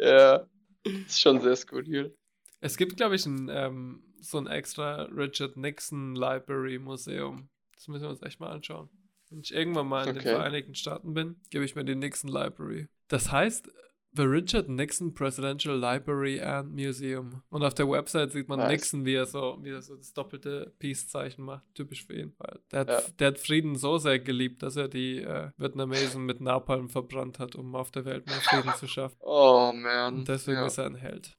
[0.00, 0.46] ja.
[0.84, 2.16] Ist schon sehr skurril.
[2.60, 7.48] Es gibt, glaube ich, ein, ähm, so ein extra Richard Nixon Library Museum.
[7.74, 8.88] Das müssen wir uns echt mal anschauen.
[9.28, 10.20] Wenn ich irgendwann mal in Okay.
[10.20, 12.86] den Vereinigten Staaten bin, gebe ich mir die Nixon Library.
[13.08, 13.68] Das heißt
[14.14, 17.42] The Richard Nixon Presidential Library and Museum.
[17.48, 18.70] Und auf der Website sieht man Nice.
[18.70, 21.62] Nixon, wie er so, wie er so das doppelte Peace-Zeichen macht.
[21.74, 22.34] Typisch für ihn.
[22.70, 23.00] Der, hat, Ja.
[23.18, 27.54] der hat Frieden so sehr geliebt, dass er die äh, Vietnamesen mit Napalm verbrannt hat,
[27.56, 29.16] um auf der Welt mehr Frieden zu schaffen.
[29.24, 30.14] Oh man.
[30.18, 30.66] Und deswegen ja.
[30.66, 31.34] ist er ein Held.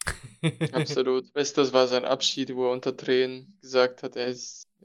[0.72, 1.34] Absolut.
[1.36, 4.36] Weißt du, das war sein Abschied, wo er unter Tränen gesagt hat, er, er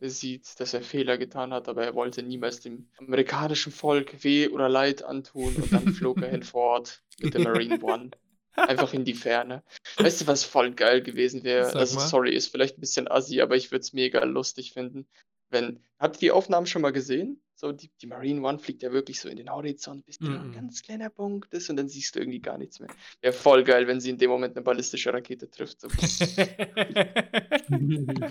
[0.03, 4.69] sieht, dass er Fehler getan hat, aber er wollte niemals dem amerikanischen Volk weh oder
[4.69, 8.11] Leid antun und dann flog er hinfort mit der Marine One.
[8.55, 9.63] Einfach in die Ferne.
[9.99, 11.75] Weißt du, was voll geil gewesen wäre?
[11.75, 15.07] Also, sorry, ist vielleicht ein bisschen assi, aber ich würde es mega lustig finden,
[15.49, 15.85] wenn.
[16.01, 17.41] Habt ihr die Aufnahmen schon mal gesehen?
[17.61, 20.51] So, die, die Marine One fliegt ja wirklich so in den Horizont, bis da ein
[20.51, 20.53] Mhm.
[20.53, 22.89] ganz kleiner Punkt ist und dann siehst du irgendwie gar nichts mehr.
[23.21, 25.81] Wäre voll geil, wenn sie in dem Moment eine ballistische Rakete trifft.
[25.81, 25.89] So.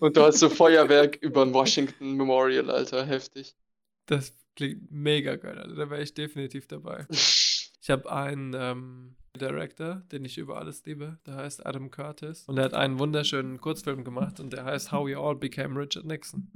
[0.00, 3.54] Und du hast so Feuerwerk über ein Washington Memorial, Alter, heftig.
[4.06, 5.74] Das klingt mega geil, Alter.
[5.74, 7.06] Da wäre ich definitiv dabei.
[7.10, 11.18] Ich habe einen ähm, Director, den ich über alles liebe.
[11.26, 12.44] Der heißt Adam Curtis.
[12.46, 16.04] Und er hat einen wunderschönen Kurzfilm gemacht und der heißt How We All Became Richard
[16.04, 16.48] Nixon.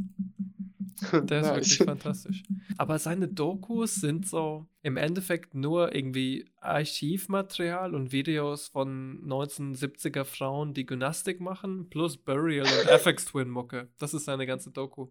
[1.12, 2.42] Der ist wirklich fantastisch.
[2.78, 10.74] Aber seine Dokus sind so im Endeffekt nur irgendwie Archivmaterial und Videos von 1970er Frauen,
[10.74, 13.88] die Gymnastik machen, plus Burial und FX Twin Mucke.
[13.98, 15.08] Das ist seine ganze Doku.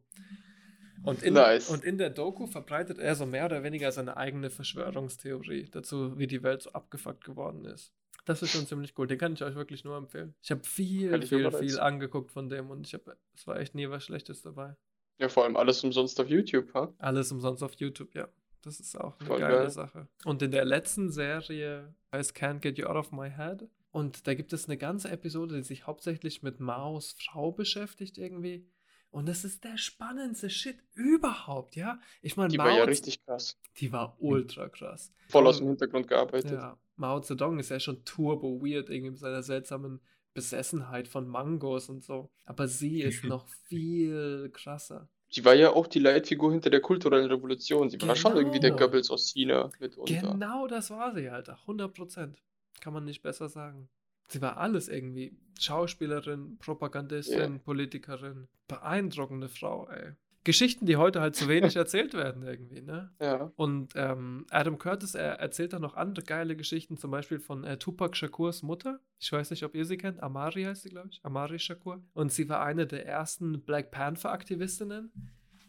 [1.03, 1.69] Und in, Nice.
[1.69, 6.27] und in der Doku verbreitet er so mehr oder weniger seine eigene Verschwörungstheorie dazu, wie
[6.27, 7.93] die Welt so abgefuckt geworden ist.
[8.25, 9.05] Das ist schon ziemlich cool.
[9.05, 10.33] Den kann ich euch wirklich nur empfehlen.
[10.41, 13.75] Ich habe viel, Kann viel, viel angeguckt von dem und ich habe, es war echt
[13.75, 14.75] nie was Schlechtes dabei.
[15.17, 16.93] Ja, vor allem alles umsonst auf YouTube, ha?
[16.99, 18.27] Alles umsonst auf YouTube, ja.
[18.61, 19.69] Das ist auch eine Voll geile geil.
[19.69, 20.07] Sache.
[20.25, 23.67] Und in der letzten Serie heißt Can't Get You Out of My Head.
[23.91, 28.67] Und da gibt es eine ganze Episode, die sich hauptsächlich mit Maos Frau beschäftigt irgendwie.
[29.11, 31.99] Und das ist der spannendste Shit überhaupt, ja.
[32.21, 33.57] Ich meine, Die Mao, war ja richtig krass.
[33.77, 35.13] die war ultra krass.
[35.29, 36.51] Voll aus dem Hintergrund gearbeitet.
[36.51, 40.01] Ja, Mao Zedong ist ja schon turbo weird, irgendwie mit seiner seltsamen
[40.35, 42.29] Besessenheit von Mangos und so.
[42.45, 45.09] Aber sie ist noch viel krasser.
[45.29, 47.89] Sie war ja auch die Leitfigur hinter der kulturellen Revolution.
[47.89, 48.83] Sie war schon irgendwie der Genau.
[48.83, 50.13] Goebbels aus China mitunter.
[50.13, 51.57] Genau das war sie, Alter.
[51.61, 52.43] 100 Prozent.
[52.79, 53.89] Kann man nicht besser sagen.
[54.27, 55.35] Sie war alles irgendwie.
[55.59, 57.59] Schauspielerin, Propagandistin, Ja.
[57.63, 58.47] Politikerin.
[58.67, 60.13] Beeindruckende Frau, ey.
[60.45, 63.11] Geschichten, die heute halt zu wenig erzählt werden, irgendwie, ne?
[63.19, 63.51] Ja.
[63.57, 67.77] Und ähm, Adam Curtis, er erzählt dann noch andere geile Geschichten, zum Beispiel von äh,
[67.77, 69.01] Tupac Shakurs Mutter.
[69.19, 70.23] Ich weiß nicht, ob ihr sie kennt.
[70.23, 71.19] Amari heißt sie, glaube ich.
[71.23, 72.01] Amari Shakur.
[72.13, 75.11] Und sie war eine der ersten Black Panther-Aktivistinnen.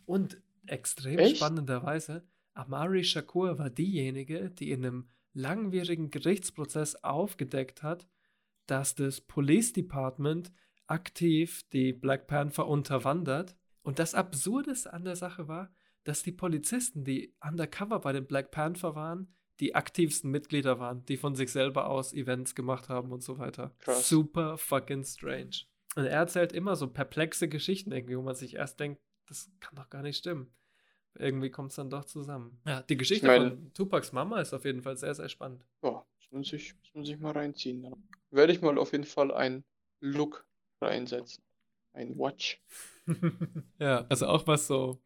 [0.05, 1.39] Und extrem Echt?
[1.39, 2.25] spannenderweise,
[2.55, 8.09] Amari Shakur war diejenige, die in einem langwierigen Gerichtsprozess aufgedeckt hat,
[8.67, 10.53] dass das Police Department
[10.87, 13.57] aktiv die Black Panther unterwandert.
[13.87, 15.73] Und das Absurdeste an der Sache war,
[16.03, 21.17] dass die Polizisten, die undercover bei den Black Panther waren, die aktivsten Mitglieder waren, die
[21.17, 23.75] von sich selber aus Events gemacht haben und so weiter.
[23.79, 24.09] Krass.
[24.09, 25.67] Super fucking strange.
[25.95, 29.77] Und er erzählt immer so perplexe Geschichten irgendwie, wo man sich erst denkt, das kann
[29.77, 30.53] doch gar nicht stimmen.
[31.15, 32.61] Irgendwie kommt es dann doch zusammen.
[32.67, 35.65] Ja, die Geschichte meine- von Tupacs Mama ist auf jeden Fall sehr, sehr spannend.
[35.83, 37.83] Ja, muss man sich, muss man sich mal reinziehen.
[37.85, 37.95] Dann
[38.31, 39.65] werde ich mal auf jeden Fall ein
[40.01, 40.45] Look
[40.81, 41.43] reinsetzen.
[41.95, 42.61] Ein Watch.
[43.79, 45.01] ja, also auch was so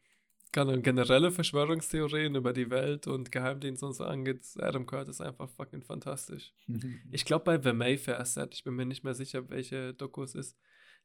[0.53, 6.53] generelle Verschwörungstheorien über die Welt und Geheimdienste und so angeht, Adam Curtis einfach fucking fantastisch.
[7.12, 10.34] Ich glaube bei The Mayfair Set, ich bin mir nicht mehr sicher, welche Doku es
[10.34, 10.57] ist,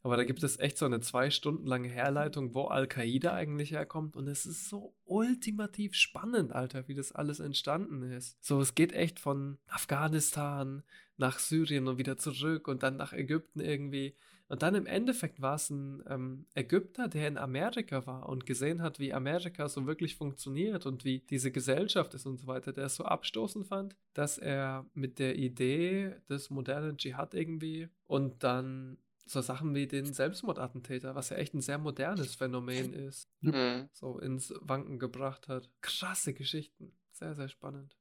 [0.02, 4.16] aber da gibt es echt so eine zwei Stunden lange Herleitung, wo Al-Qaida eigentlich herkommt
[4.16, 8.38] und es ist so ultimativ spannend, Alter, wie das alles entstanden ist.
[8.44, 10.84] So, es geht echt von Afghanistan
[11.18, 14.16] nach Syrien und wieder zurück und dann nach Ägypten irgendwie
[14.48, 18.82] Und dann im Endeffekt war es ein ähm, Ägypter, der in Amerika war und gesehen
[18.82, 22.86] hat, wie Amerika so wirklich funktioniert und wie diese Gesellschaft ist und so weiter, der
[22.86, 28.98] es so abstoßend fand, dass er mit der Idee des modernen Dschihad irgendwie und dann
[29.26, 33.90] so Sachen wie den Selbstmordattentäter, was ja echt ein sehr modernes Phänomen ist, Mhm.
[33.92, 35.72] so ins Wanken gebracht hat.
[35.82, 36.92] Krasse Geschichten.
[37.12, 37.98] Sehr, sehr spannend.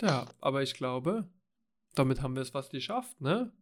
[0.00, 1.28] Ja, aber ich glaube,
[1.96, 3.52] damit haben wir es fast geschafft, ne?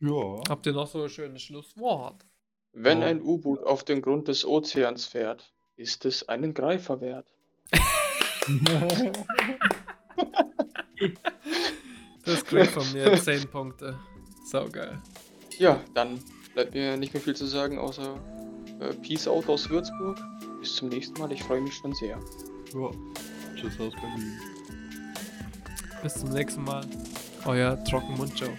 [0.00, 0.40] Ja.
[0.48, 2.24] Habt ihr noch so ein schönes Schlusswort?
[2.72, 3.08] Wenn Ja.
[3.08, 7.26] ein U-Boot auf den Grund des Ozeans fährt, ist es einen Greifer wert.
[12.24, 13.98] Das kriegt von mir 10 Punkte.
[14.50, 15.00] Saugeil.
[15.58, 16.20] Ja, dann
[16.54, 18.18] bleibt mir nicht mehr viel zu sagen, außer
[18.80, 20.18] äh, Peace out aus Würzburg.
[20.60, 22.18] Bis zum nächsten Mal, ich freue mich schon sehr.
[22.74, 22.90] ja.
[23.54, 24.38] Tschüss aus Berlin.
[26.02, 26.84] Bis zum nächsten Mal.
[27.44, 28.56] Euer Trockenmund Joe.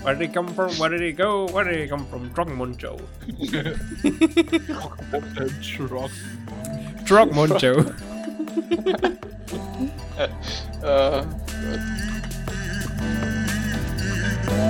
[0.00, 0.72] Where did he come from?
[0.78, 1.46] Where did he go?
[1.48, 2.30] Where did he come from?
[2.30, 2.98] Drunk Muncho.
[7.04, 7.94] Drunk Muncho.
[10.82, 11.24] uh,
[14.48, 14.69] uh